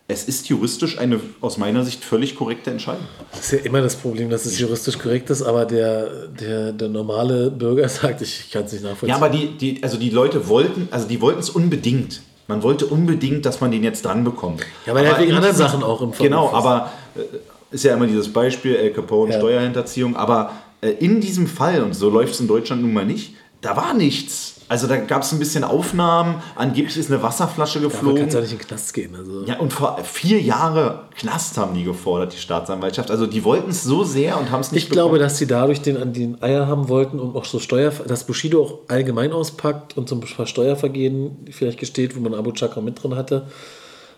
[0.06, 3.06] Es ist juristisch eine aus meiner Sicht völlig korrekte Entscheidung.
[3.32, 6.88] Das ist ja immer das Problem, dass es juristisch korrekt ist, aber der, der, der
[6.90, 9.08] normale Bürger sagt, ich kann es nicht nachvollziehen.
[9.08, 12.20] Ja, aber die, die, also die Leute wollten, also die wollten es unbedingt.
[12.48, 14.60] Man wollte unbedingt, dass man den jetzt dran bekommt.
[14.84, 16.64] Ja, weil er Aber wegen anderen Sachen auch im Genau, Fokus ist.
[16.66, 19.38] aber äh, ist ja immer dieses Beispiel El Capone, Ja.
[19.38, 20.14] Steuerhinterziehung.
[20.16, 20.52] Aber
[20.90, 24.54] in diesem Fall, und so läuft es in Deutschland nun mal nicht, da war nichts.
[24.68, 28.20] Also da gab es ein bisschen Aufnahmen, angeblich ist eine Wasserflasche geflogen.
[28.20, 29.14] kannst ja nicht in den Knast gehen.
[29.14, 29.44] Also.
[29.44, 33.10] Ja, und vor vier Jahre Knast haben die gefordert, die Staatsanwaltschaft.
[33.10, 35.82] Also die wollten es so sehr und haben es nicht Ich glaube, dass sie dadurch
[35.82, 39.96] den an den Eier haben wollten und auch so Steuer, dass Bushido auch allgemein auspackt
[39.98, 43.46] und zum paar Steuervergehen vielleicht gesteht, wo man Abu Chakra mit drin hatte.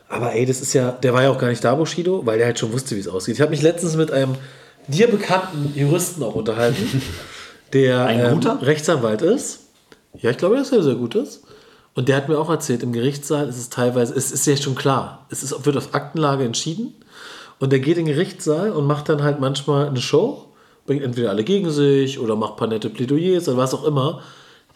[0.08, 2.46] Aber ey, das ist ja, der war ja auch gar nicht da, Bushido, weil der
[2.46, 3.34] halt schon wusste, wie es aussieht.
[3.34, 4.36] Ich habe mich letztens mit einem
[4.88, 7.02] dir bekannten Juristen auch unterhalten,
[7.72, 8.62] der Ein ähm, guter?
[8.62, 9.60] Rechtsanwalt ist.
[10.18, 11.42] Ja, ich glaube, dass er sehr gut ist.
[11.94, 14.74] Und der hat mir auch erzählt, im Gerichtssaal ist es teilweise, es ist ja schon
[14.74, 16.94] klar, es ist, wird auf Aktenlage entschieden.
[17.58, 20.44] Und der geht in den Gerichtssaal und macht dann halt manchmal eine Show,
[20.84, 24.22] bringt entweder alle gegen sich oder macht ein paar nette Plädoyers oder was auch immer.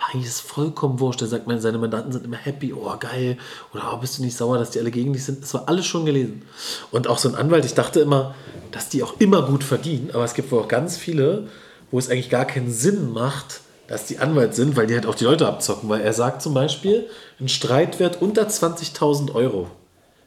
[0.00, 1.20] Eigentlich ist vollkommen wurscht.
[1.20, 3.36] Der sagt, meine, seine Mandanten sind immer happy, oh geil,
[3.74, 5.42] oder oh, bist du nicht sauer, dass die alle gegen dich sind.
[5.42, 6.42] Das war alles schon gelesen.
[6.90, 8.34] Und auch so ein Anwalt, ich dachte immer,
[8.72, 11.48] dass die auch immer gut verdienen, aber es gibt wohl auch ganz viele,
[11.90, 15.16] wo es eigentlich gar keinen Sinn macht, dass die Anwalt sind, weil die halt auch
[15.16, 15.88] die Leute abzocken.
[15.88, 19.68] Weil er sagt zum Beispiel, ein Streitwert unter 20.000 Euro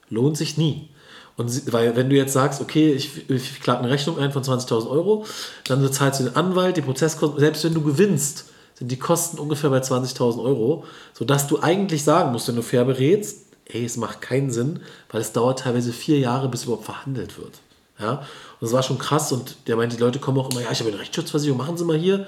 [0.09, 0.89] lohnt sich nie.
[1.35, 4.87] Und weil wenn du jetzt sagst, okay, ich, ich klage eine Rechnung ein von 20.000
[4.89, 5.25] Euro,
[5.67, 8.45] dann zahlst du den Anwalt, die Prozesskosten, selbst wenn du gewinnst,
[8.75, 12.85] sind die Kosten ungefähr bei 20.000 Euro, sodass du eigentlich sagen musst, wenn du fair
[12.85, 17.37] berätst, ey, es macht keinen Sinn, weil es dauert teilweise vier Jahre, bis überhaupt verhandelt
[17.37, 17.59] wird.
[17.99, 18.19] Ja?
[18.19, 20.79] Und das war schon krass und der meinte, die Leute kommen auch immer, ja, ich
[20.79, 22.27] habe eine Rechtsschutzversicherung, machen Sie mal hier.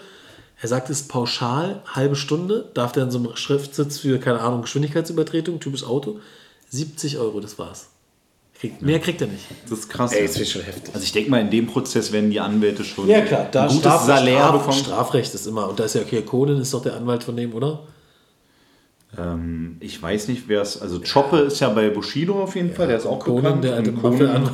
[0.61, 4.61] Er sagt, es pauschal, halbe Stunde, darf der in so einem Schriftsitz für, keine Ahnung,
[4.61, 6.19] Geschwindigkeitsübertretung, typisch Auto,
[6.69, 7.89] 70 Euro, das war's.
[8.59, 9.45] Kriegt, mehr kriegt er nicht.
[9.69, 10.13] Das ist krass.
[10.13, 10.93] Ey, das ich schon heftig.
[10.93, 13.67] Also ich denke mal, in dem Prozess werden die Anwälte schon Ja klar, da ein
[13.67, 14.77] gutes Straf, Salär Straf, bekommen.
[14.79, 17.53] Strafrecht ist immer, und da ist ja, okay, Conan ist doch der Anwalt von dem,
[17.53, 17.81] oder?
[19.17, 20.81] Ähm, ich weiß nicht, wer es.
[20.81, 23.63] Also Choppe ist ja bei Bushido auf jeden Fall, der ist auch Conan, bekannt.
[23.63, 24.49] der alte Conan,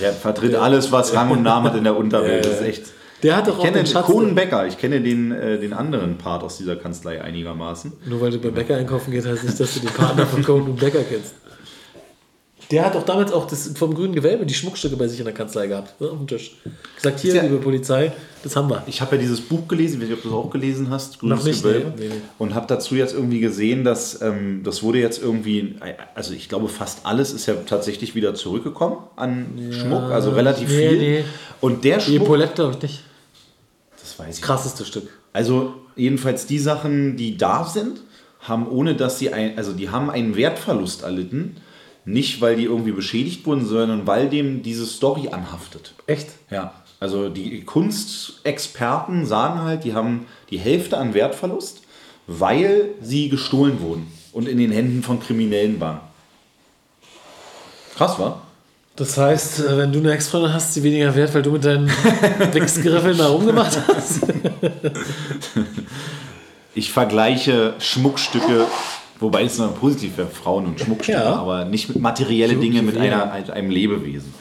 [0.00, 2.44] der vertritt alles, was Rang und Namen hat in der Unterwelt.
[2.44, 2.68] Ja, Das ist ja.
[2.68, 2.82] echt.
[3.22, 4.06] Der hat doch Ich auch kenne den Schatz.
[4.06, 7.92] Conan Becker, ich kenne den, äh, den anderen Part aus dieser Kanzlei einigermaßen.
[8.06, 10.66] Nur weil du beim Bäcker einkaufen gehst, heißt nicht, dass du den Partner von Conan
[10.70, 11.34] und Bäcker kennst.
[12.70, 15.34] Der hat doch damals auch das vom grünen Gewölbe die Schmuckstücke bei sich in der
[15.34, 16.56] Kanzlei gehabt, ne, auf dem Tisch.
[16.96, 18.12] Gesagt, hier, ja- liebe Polizei,
[18.42, 18.82] das haben wir.
[18.86, 21.18] Ich habe ja dieses Buch gelesen, ich weiß nicht, ob du es auch gelesen hast,
[21.18, 21.92] Grünes Noch nicht, Gewölbe.
[21.98, 22.14] nee, nee.
[22.38, 25.74] Und habe dazu jetzt irgendwie gesehen, dass ähm, das wurde jetzt irgendwie,
[26.14, 30.88] also ich glaube fast alles ist ja tatsächlich wieder zurückgekommen an Schmuck, also relativ nee,
[30.88, 30.98] viel.
[30.98, 31.24] nee.
[31.60, 33.00] Und der Die Schmuck, Paulette glaube ich nicht.
[34.00, 35.08] das weiß ich Krasseste Stück.
[35.32, 38.00] Also jedenfalls die Sachen, die da sind,
[38.40, 41.56] haben ohne dass sie ein, also die haben einen Wertverlust erlitten,
[42.04, 45.94] nicht weil die irgendwie beschädigt wurden, sondern weil dem diese Story anhaftet.
[46.06, 46.28] Echt?
[46.50, 51.82] Ja, also die Kunstexperten sagen halt, die haben die Hälfte an Wertverlust,
[52.26, 56.00] weil sie gestohlen wurden und in den Händen von Kriminellen waren.
[57.96, 58.42] Krass, war?
[58.96, 61.64] Das heißt, äh, wenn du eine Ex-Freundin hast, ist sie weniger wert, weil du mit
[61.64, 64.20] deinen Wichsgriffeln da rumgemacht hast?
[66.76, 68.66] Ich vergleiche Schmuckstücke,
[69.20, 71.36] wobei es noch positiv wäre, Frauen und Schmuckstücke, Ja.
[71.36, 74.32] aber nicht mit materielle Dinge mit einer, einem Lebewesen.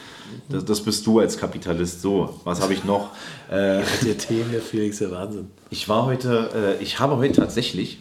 [0.49, 2.01] Das, das bist du als Kapitalist.
[2.01, 3.09] So, was habe ich noch?
[3.51, 5.47] Äh, Der Themen, der Felix, der Wahnsinn.
[5.69, 7.99] ich war heute, äh, ich habe heute tatsächlich,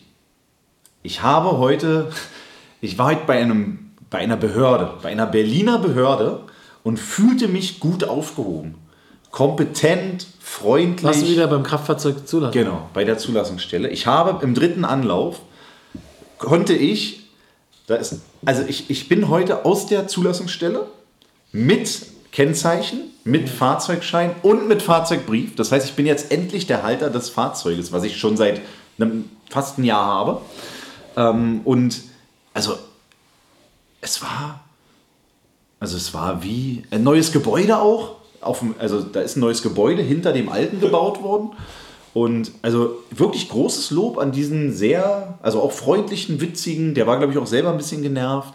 [1.02, 2.10] ich habe heute,
[2.80, 6.40] ich war heute bei einem, bei einer Behörde, bei einer Berliner Behörde
[6.84, 8.76] und fühlte mich gut aufgehoben.
[9.30, 11.02] Kompetent, freundlich.
[11.04, 12.52] Warst du wieder beim Kraftfahrzeug zulassen?
[12.52, 13.88] Genau, bei der Zulassungsstelle.
[13.90, 15.40] Ich habe im dritten Anlauf,
[16.42, 17.20] konnte ich,
[17.88, 20.86] ist, also ich, ich bin heute aus der Zulassungsstelle
[21.52, 25.54] mit Kennzeichen, mit Fahrzeugschein und mit Fahrzeugbrief.
[25.54, 28.60] Das heißt, ich bin jetzt endlich der Halter des Fahrzeuges, was ich schon seit
[28.98, 30.40] einem, fast einem Jahr habe.
[31.16, 32.00] Ähm, und
[32.54, 32.76] also,
[34.00, 34.60] es war,
[35.78, 38.16] also es war wie ein neues Gebäude auch.
[38.40, 41.52] Auf also da ist ein neues Gebäude hinter dem alten gebaut worden.
[42.14, 47.32] Und also wirklich großes Lob an diesen sehr, also auch freundlichen, witzigen, der war glaube
[47.32, 48.52] ich auch selber ein bisschen genervt.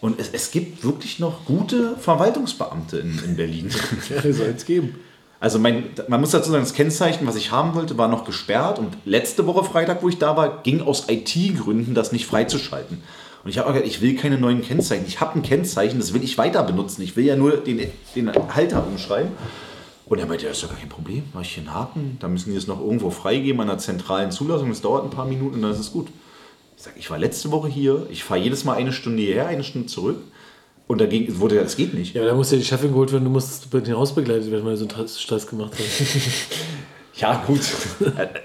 [0.00, 3.70] Und es, es gibt wirklich noch gute Verwaltungsbeamte in, in Berlin.
[4.08, 4.94] Ja, soll es geben.
[5.40, 8.78] Also mein, man muss dazu sagen, das Kennzeichen, was ich haben wollte, war noch gesperrt.
[8.78, 13.02] Und letzte Woche Freitag, wo ich da war, ging aus IT-Gründen das nicht freizuschalten.
[13.42, 15.04] Und ich habe auch gesagt, ich will keine neuen Kennzeichen.
[15.06, 17.00] Ich habe ein Kennzeichen, das will ich weiter benutzen.
[17.02, 17.80] Ich will ja nur den,
[18.14, 19.32] den Halter umschreiben.
[20.10, 21.22] Und er meinte, das ist ja gar kein Problem.
[21.32, 22.16] Mache ich hier einen Haken.
[22.18, 24.68] Da müssen die es noch irgendwo freigeben an der zentralen Zulassung.
[24.68, 26.08] Das dauert ein paar Minuten und dann ist es gut.
[26.76, 28.08] Ich sage, ich war letzte Woche hier.
[28.10, 30.16] Ich fahre jedes Mal eine Stunde hierher, eine Stunde zurück.
[30.88, 32.16] Und dagegen wurde das geht nicht.
[32.16, 34.84] Ja, da muss ja die Chefin geholt werden, du musst den Hausbegleitet werden, weil du
[34.84, 36.08] so einen Stress gemacht hast.
[37.16, 37.60] Ja, gut.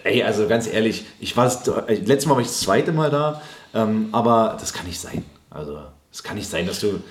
[0.04, 1.48] Ey, also ganz ehrlich, ich war
[1.88, 3.42] äh, letztes Mal war ich das zweite Mal da,
[3.74, 5.24] ähm, aber das kann nicht sein.
[5.50, 5.80] Also,
[6.12, 7.02] es kann nicht sein, dass du.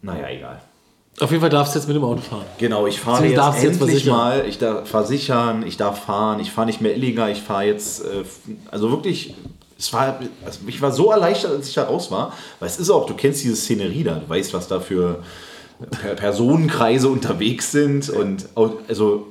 [0.00, 0.60] Naja, egal.
[1.18, 2.44] Auf jeden Fall darfst du jetzt mit dem Auto fahren.
[2.58, 4.16] Genau, ich fahre jetzt darf's jetzt endlich versichern.
[4.16, 8.04] mal, ich darf versichern, ich darf fahren, ich fahre nicht mehr illegal, ich fahre jetzt,
[8.04, 8.24] äh,
[8.70, 9.34] also wirklich,
[9.78, 12.90] es war, also ich war so erleichtert, als ich da raus war, weil es ist
[12.90, 15.22] auch, du kennst diese Szenerie da, du weißt, was da für
[15.90, 18.48] per Personenkreise unterwegs sind und
[18.88, 19.26] also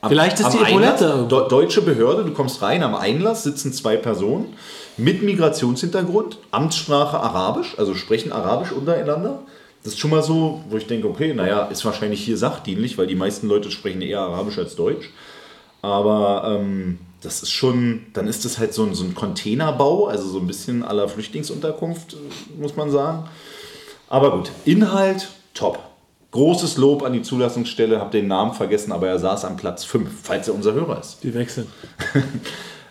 [0.00, 3.96] am, Vielleicht ist die Einlass, Do deutsche Behörde, du kommst rein, am Einlass sitzen zwei
[3.96, 4.54] Personen
[4.98, 9.40] mit Migrationshintergrund, Amtssprache Arabisch, also sprechen Arabisch untereinander.
[9.84, 13.06] Das ist schon mal so, wo ich denke, okay, naja, ist wahrscheinlich hier sachdienlich, weil
[13.06, 15.10] die meisten Leute sprechen eher Arabisch als Deutsch.
[15.82, 20.26] Aber ähm, das ist schon, dann ist das halt so ein, so ein Containerbau, also
[20.26, 23.28] so ein bisschen aller Flüchtlingsunterkunft, äh, muss man sagen.
[24.08, 25.78] Aber gut, Inhalt top.
[26.30, 30.08] Großes Lob an die Zulassungsstelle, habe den Namen vergessen, aber er saß am Platz 5,
[30.22, 31.18] falls er unser Hörer ist.
[31.22, 31.66] Die wechseln.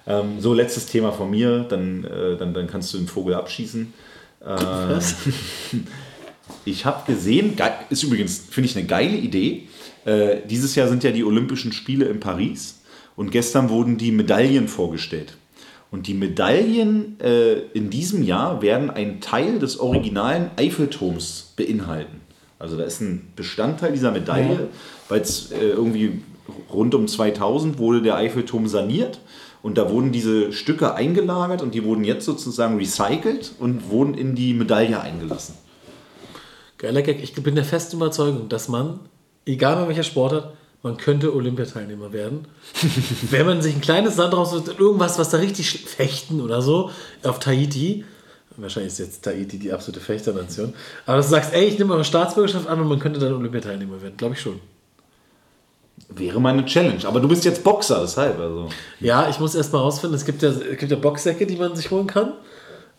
[0.05, 3.93] Ähm, so, letztes Thema von mir, dann, äh, dann, dann kannst du den Vogel abschießen.
[4.41, 5.15] Was?
[6.65, 9.63] Ich habe gesehen, ge- ist übrigens, finde ich, eine geile Idee.
[10.05, 12.79] Äh, dieses Jahr sind ja die Olympischen Spiele in Paris
[13.15, 15.37] und gestern wurden die Medaillen vorgestellt.
[15.91, 22.21] Und die Medaillen äh, in diesem Jahr werden einen Teil des originalen Eiffelturms beinhalten.
[22.59, 24.69] Also da ist ein Bestandteil dieser Medaille,
[25.09, 26.21] weil es äh, irgendwie
[26.71, 29.19] rund um 2000 wurde der Eiffelturm saniert
[29.61, 34.35] und da wurden diese Stücke eingelagert und die wurden jetzt sozusagen recycelt und wurden in
[34.35, 35.55] die Medaille eingelassen.
[36.83, 37.23] Geiler Gag.
[37.23, 38.99] Ich bin der festen Überzeugung, dass man,
[39.45, 42.45] egal bei welcher Sportart, man könnte Olympiateilnehmer werden.
[43.31, 46.91] Wenn man sich ein kleines Land raussucht, irgendwas, was da richtig fechten oder so,
[47.23, 48.03] auf Tahiti.
[48.57, 50.73] Wahrscheinlich ist jetzt Tahiti die absolute Fechternation.
[51.05, 54.01] Aber dass du sagst, ey, ich nehme eure Staatsbürgerschaft an und man könnte dann Olympiateilnehmer
[54.01, 54.17] werden.
[54.17, 54.59] Glaube ich schon.
[56.09, 57.07] Wäre mal eine Challenge.
[57.07, 58.37] Aber du bist jetzt Boxer, deshalb.
[58.39, 58.67] Also.
[58.99, 61.77] Ja, ich muss erst mal rausfinden, es gibt ja, es gibt ja Boxsäcke, die man
[61.77, 62.33] sich holen kann.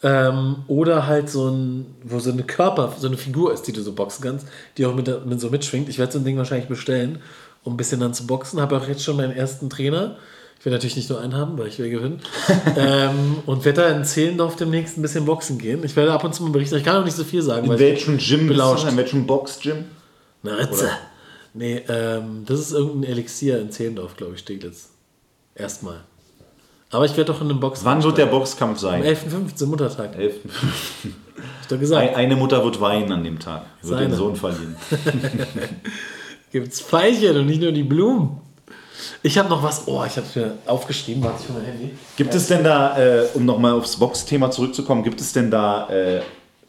[0.05, 3.81] Ähm, oder halt so ein, wo so eine Körper, so eine Figur ist, die du
[3.81, 4.47] so boxen kannst,
[4.77, 5.89] die auch mit, mit so mitschwingt.
[5.89, 7.23] Ich werde so ein Ding wahrscheinlich bestellen,
[7.63, 8.61] um ein bisschen dann zu boxen.
[8.61, 10.19] Habe auch jetzt schon meinen ersten Trainer.
[10.59, 12.21] Ich will natürlich nicht nur einen haben, weil ich will gewinnen.
[12.77, 15.83] ähm, und werde da in Zehlendorf demnächst ein bisschen boxen gehen.
[15.85, 16.77] Ich werde ab und zu mal berichten.
[16.77, 17.71] Ich kann auch nicht so viel sagen.
[17.71, 18.87] In welchem Gym belauscht.
[18.87, 19.87] In welchem Box-Gym?
[20.43, 20.91] Na, Ritze.
[21.55, 24.91] Nee, ähm, das ist irgendein Elixier in Zehlendorf, glaube ich, Steglitz.
[25.55, 26.01] Erstmal.
[26.95, 27.85] Aber ich werde doch in einem Box.
[27.85, 29.03] Wann wird der Boxkampf Am sein?
[29.03, 29.67] 11.15.
[29.67, 30.11] Muttertag.
[30.13, 30.35] Hab 11.
[30.45, 32.09] ich doch gesagt.
[32.11, 33.63] Ein- Eine Mutter wird weinen an dem Tag.
[33.83, 34.09] Wird Seine.
[34.09, 34.77] den Sohn verlieren.
[36.53, 38.41] Gibt's Veilchen und nicht nur die Blumen.
[39.23, 39.89] Ich habe noch was.
[39.89, 41.23] Oh, ich habe mir aufgeschrieben.
[41.25, 41.91] Warte, ich für mein Handy.
[42.17, 46.21] Gibt es denn da, äh, um nochmal aufs Box-Thema zurückzukommen, gibt es denn da äh,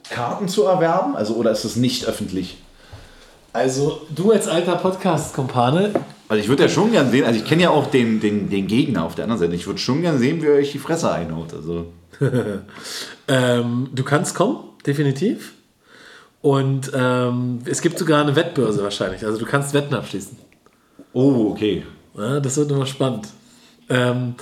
[0.10, 1.16] Karten zu erwerben?
[1.16, 2.58] Also, oder ist es nicht öffentlich?
[3.54, 5.92] Also, du als alter Podcast-Kompane,
[6.28, 8.68] Also ich würde ja schon gern sehen, also ich kenne ja auch den, den, den
[8.68, 9.56] Gegner auf der anderen Seite.
[9.56, 11.54] Ich würde schon gern sehen, wie ihr euch die Fresse einhaut.
[11.54, 11.88] Also
[13.28, 15.54] ähm, du kannst kommen, definitiv.
[16.42, 19.26] Und ähm, es gibt sogar eine Wettbörse wahrscheinlich.
[19.26, 20.38] Also, du kannst Wetten abschließen.
[21.12, 21.84] Oh, okay.
[22.16, 23.30] Ja, das wird immer spannend.
[23.90, 24.36] Ähm,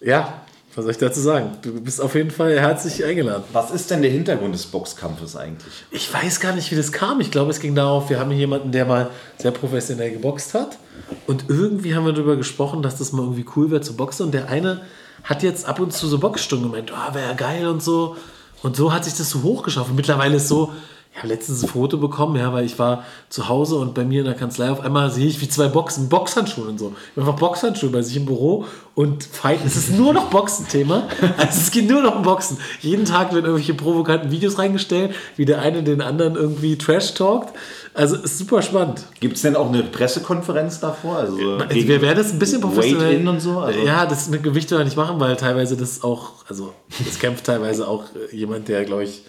[0.00, 0.42] ja,
[0.76, 1.56] was soll ich dazu sagen?
[1.62, 3.42] Du bist auf jeden Fall herzlich eingeladen.
[3.52, 5.72] Was ist denn der Hintergrund des Boxkampfes eigentlich?
[5.90, 7.20] Ich weiß gar nicht, wie das kam.
[7.20, 10.78] Ich glaube, es ging darauf, wir haben hier jemanden, der mal sehr professionell geboxt hat.
[11.26, 14.26] Und irgendwie haben wir darüber gesprochen, dass das mal irgendwie cool wäre zu boxen.
[14.26, 14.82] Und der eine
[15.24, 18.16] hat jetzt ab und zu so Boxstunden gemeint, oh, wäre ja geil und so.
[18.62, 19.94] Und so hat sich das so hochgeschaffen.
[19.94, 20.72] Mittlerweile ist so,
[21.18, 24.20] ich habe letztens ein Foto bekommen, ja, weil ich war zu Hause und bei mir
[24.20, 26.94] in der Kanzlei auf einmal sehe ich wie zwei Boxen, Boxhandschuhe und so.
[26.94, 29.66] Ich habe einfach Boxhandschuhe bei sich im Büro und fighten.
[29.66, 31.08] Es ist nur noch Boxen-Thema.
[31.36, 32.58] Also es geht nur noch um Boxen.
[32.80, 37.52] Jeden Tag werden irgendwelche provokanten Videos reingestellt, wie der eine den anderen irgendwie trash-talkt.
[37.94, 39.04] Also es ist super spannend.
[39.18, 41.16] Gibt es denn auch eine Pressekonferenz davor?
[41.16, 43.14] Also, Also gegen wir werden das ein bisschen professionell.
[43.14, 43.58] Weight-In und so?
[43.58, 46.72] Also, ja, das mit Gewicht wir nicht machen, weil teilweise das auch, also
[47.08, 49.24] es kämpft teilweise auch äh, jemand, der, glaube ich,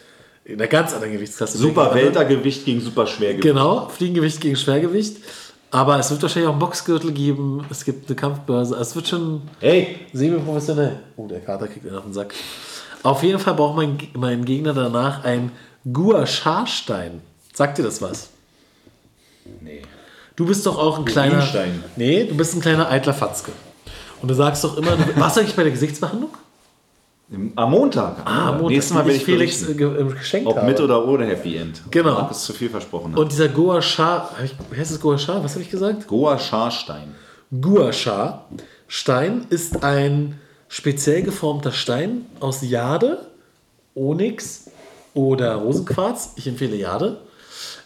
[0.50, 3.44] in einer ganz anderen Gewichtsklasse Super Weltergewicht gegen super Schwergewicht.
[3.44, 5.18] Genau, Fliegengewicht gegen Schwergewicht.
[5.72, 7.64] Aber es wird wahrscheinlich auch einen Boxgürtel geben.
[7.70, 8.76] Es gibt eine Kampfbörse.
[8.76, 11.00] Also Es wird schon Hey, semi-professionell.
[11.16, 12.34] Oh, der Kater kriegt mir auf den Sack.
[13.04, 15.52] Auf jeden Fall braucht mein, mein Gegner danach ein
[15.94, 17.22] Gua Sha-Stein.
[17.54, 18.30] Sagt dir das was?
[19.62, 19.82] nee.
[20.36, 21.36] Du bist doch auch ein kleiner.
[21.36, 21.84] Urinstein.
[21.98, 23.52] Nee, du bist ein kleiner eitler Fatzke.
[24.22, 26.30] Und du sagst doch immer, du, warst du eigentlich bei der Gesichtsbehandlung?
[27.56, 28.18] Am Montag.
[28.26, 29.96] Ah, am Montag, Nächstes Mal werde ich Felix berichten.
[29.96, 30.66] äh, äh, geschenkt Ob habe.
[30.66, 31.82] mit oder ohne Happy End.
[31.92, 32.14] Genau.
[32.14, 33.12] Marc ist zu viel versprochen.
[33.12, 33.20] hat.
[33.20, 35.44] Und dieser hab ich- wie heißt das Gua Sha?
[35.44, 36.08] Was habe ich gesagt?
[36.08, 37.14] Goa Scharstein.
[37.62, 38.46] Gua Sha.
[38.88, 43.28] Stein ist ein speziell geformter Stein aus Jade,
[43.96, 44.72] Onyx
[45.14, 46.34] oder Rosenquarz.
[46.36, 47.18] Ich empfehle Jade.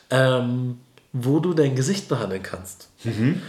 [0.09, 0.77] Ähm,
[1.15, 2.89] wo du dein Gesicht behandeln kannst.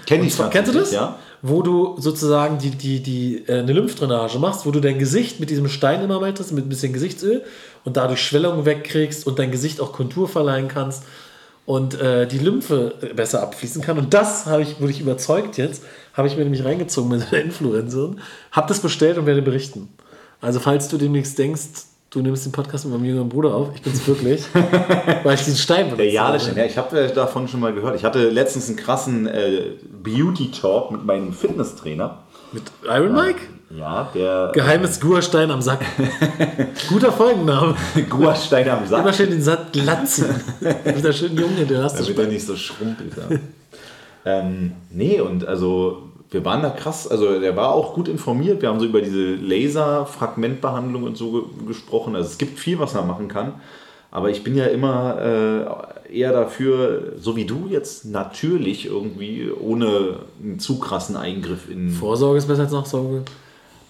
[0.06, 0.92] Kenn ich Kennst du das?
[0.92, 1.18] Ja.
[1.40, 5.48] Wo du sozusagen die, die, die, äh, eine Lymphdrainage machst, wo du dein Gesicht mit
[5.48, 7.42] diesem Stein immer weiterst, mit ein bisschen Gesichtsöl
[7.84, 11.04] und dadurch Schwellungen wegkriegst und dein Gesicht auch Kontur verleihen kannst
[11.64, 13.96] und äh, die Lymphe besser abfließen kann.
[13.96, 17.42] Und das habe ich, wurde ich überzeugt jetzt, habe ich mir nämlich reingezogen mit der
[17.42, 18.20] Influencerin,
[18.52, 19.88] habe das bestellt und werde berichten.
[20.42, 23.82] Also falls du demnächst denkst, du nimmst den Podcast mit meinem jüngeren Bruder auf, ich
[23.82, 24.44] bin es wirklich,
[25.24, 26.02] weil ich diesen Stein benutze.
[26.02, 27.96] Der Jahreschen, ja, ich habe äh, davon schon mal gehört.
[27.96, 32.22] Ich hatte letztens einen krassen äh, Beauty-Talk mit meinem Fitnesstrainer.
[32.52, 33.40] Mit Iron Mike?
[33.76, 35.80] Ja, der Geheimes Guerstein am Sack.
[36.88, 37.74] Guter Folgenname.
[38.08, 39.00] Guastein am Sack.
[39.00, 40.40] Immer schön den Sack glatt ziehen.
[40.84, 43.12] Mit der schönen Junge, der hast du damit er nicht so schrumpelt.
[43.16, 43.38] Ja.
[44.26, 48.60] ähm, nee, und also wir waren da krass, also der war auch gut informiert.
[48.62, 52.16] Wir haben so über diese Laser-Fragmentbehandlung und so ge gesprochen.
[52.16, 53.54] Also es gibt viel, was man machen kann.
[54.10, 60.20] Aber ich bin ja immer äh, eher dafür, so wie du jetzt, natürlich irgendwie, ohne
[60.40, 61.90] einen zu krassen Eingriff in.
[61.90, 63.24] Vorsorge ist besser als Nachsorge.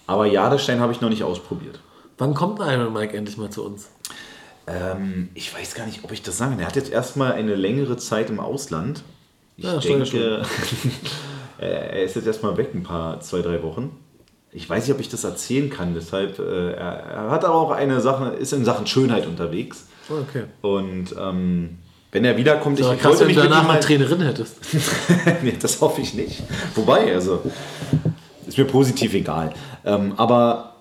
[0.07, 1.79] Aber Jadestein habe ich noch nicht ausprobiert.
[2.17, 3.89] Wann kommt ein Iron Mike endlich mal zu uns?
[4.67, 6.61] Ähm, ich weiß gar nicht, ob ich das sagen kann.
[6.61, 9.03] Er hat jetzt erstmal eine längere Zeit im Ausland.
[9.57, 10.41] Ich Ja, denke,
[11.63, 13.95] er ist jetzt erstmal weg, ein paar, zwei, drei Wochen.
[14.51, 15.93] Ich weiß nicht, ob ich das erzählen kann.
[15.93, 19.87] Deshalb, äh, er, er hat aber auch eine Sache, ist in Sachen Schönheit unterwegs.
[20.09, 20.43] Oh, okay.
[20.61, 21.77] Und ähm,
[22.11, 24.57] wenn er wiederkommt, So, ich krass, wenn mich du danach mal- eine Trainerin hättest.
[25.43, 26.43] nee, das hoffe ich nicht.
[26.75, 27.41] Wobei, also,
[28.47, 29.51] ist mir positiv egal.
[29.83, 30.75] Ähm, aber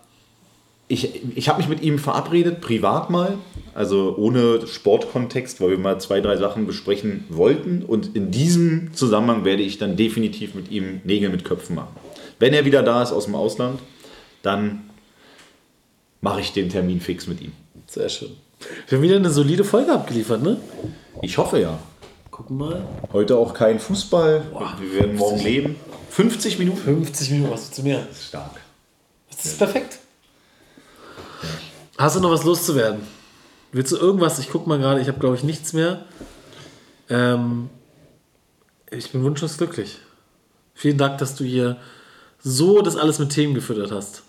[0.87, 3.39] ich, ich habe mich mit ihm verabredet, privat mal,
[3.75, 7.83] also ohne Sportkontext, weil wir mal zwei, drei Sachen besprechen wollten.
[7.83, 11.95] Und in diesem Zusammenhang werde ich dann definitiv mit ihm Nägel mit Köpfen machen.
[12.39, 13.81] Wenn er wieder da ist aus dem Ausland,
[14.43, 14.91] dann
[16.20, 17.53] mache ich den Termin fix mit ihm.
[17.87, 18.31] Sehr schön.
[18.89, 20.59] Wir haben wieder eine solide Folge abgeliefert, ne?
[21.22, 21.79] Ich hoffe ja.
[22.31, 22.87] Gucken mal.
[23.12, 24.43] Heute auch kein Fußball.
[24.81, 25.77] Wir werden morgen leben.
[26.11, 26.79] 50 Minuten.
[26.79, 28.07] 50 Minuten, was zu mir.
[28.29, 28.61] Stark.
[29.31, 29.99] Das ist perfekt.
[31.99, 33.01] Hast du noch was loszuwerden?
[33.75, 34.39] Willst du irgendwas?
[34.39, 36.05] Ich guck mal gerade, ich habe glaube ich nichts mehr.
[37.11, 37.68] Ähm,
[38.89, 39.99] ich bin wunschlos glücklich.
[40.75, 41.77] Vielen Dank, dass du hier
[42.41, 44.22] so das alles mit Themen gefüttert hast.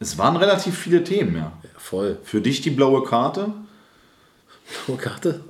[0.00, 1.52] Es waren relativ viele Themen, ja.
[1.62, 2.16] Ja, voll.
[2.24, 3.52] Für dich die blaue Karte?
[4.86, 5.44] Oh, Karte.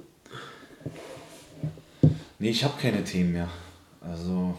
[2.41, 3.49] Nee, ich habe keine Themen mehr.
[4.01, 4.57] Also.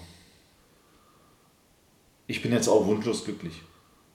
[2.28, 3.62] Ich bin jetzt auch wunschlos glücklich.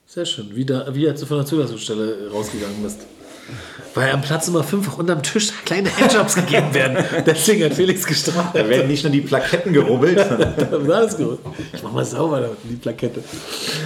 [0.07, 0.57] Sehr schön.
[0.57, 3.01] Wie, da, wie als du von der Zulassungsstelle rausgegangen bist.
[3.95, 6.99] Weil am Platz Nummer 5 auch unterm Tisch kleine Handjobs gegeben werden.
[7.25, 8.55] Deswegen hat Felix gestraft.
[8.55, 10.19] Da werden nicht nur die Plaketten gerubbelt.
[10.93, 11.39] Alles gut.
[11.73, 13.23] Ich mach mal sauber damit, die Plakette.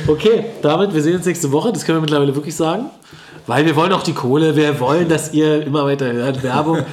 [0.07, 1.73] Okay, damit, wir sehen uns nächste Woche.
[1.73, 2.87] Das können wir mittlerweile wirklich sagen.
[3.47, 4.57] Weil wir wollen auch die Kohle.
[4.57, 6.43] Wir wollen, dass ihr immer weiter hört.
[6.43, 6.85] Werbung.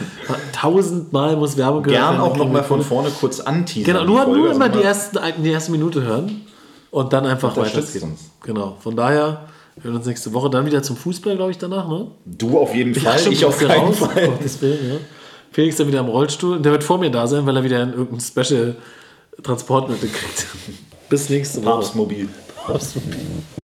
[0.54, 3.86] Tausendmal muss Werbung gehört Gern werden, auch dann kriegen nochmal von vorne kurz anteasern.
[3.94, 6.42] Genau, die nur, nur Also immer die, mal- ersten, die erste Minute hören.
[6.92, 7.94] Und dann einfach uns.
[8.44, 8.78] Genau.
[8.80, 9.42] Von daher,
[9.76, 10.50] wir hören uns nächste Woche.
[10.50, 12.12] Dann wieder zum Fußball, glaube ich, danach, ne?
[12.26, 13.98] Du auf jeden Fall, stimmt, ich auf keinen raus.
[13.98, 14.28] Fall.
[14.30, 14.96] Gottes Willen, ja.
[15.52, 16.58] Felix dann wieder im Rollstuhl.
[16.58, 18.76] Und der wird vor mir da sein, weil er wieder in irgendein Special
[19.44, 20.48] Transportmittel kriegt.
[21.10, 21.76] Bis nächste Woche.
[21.76, 22.30] Papstmobil.
[22.66, 23.20] Papstmobil.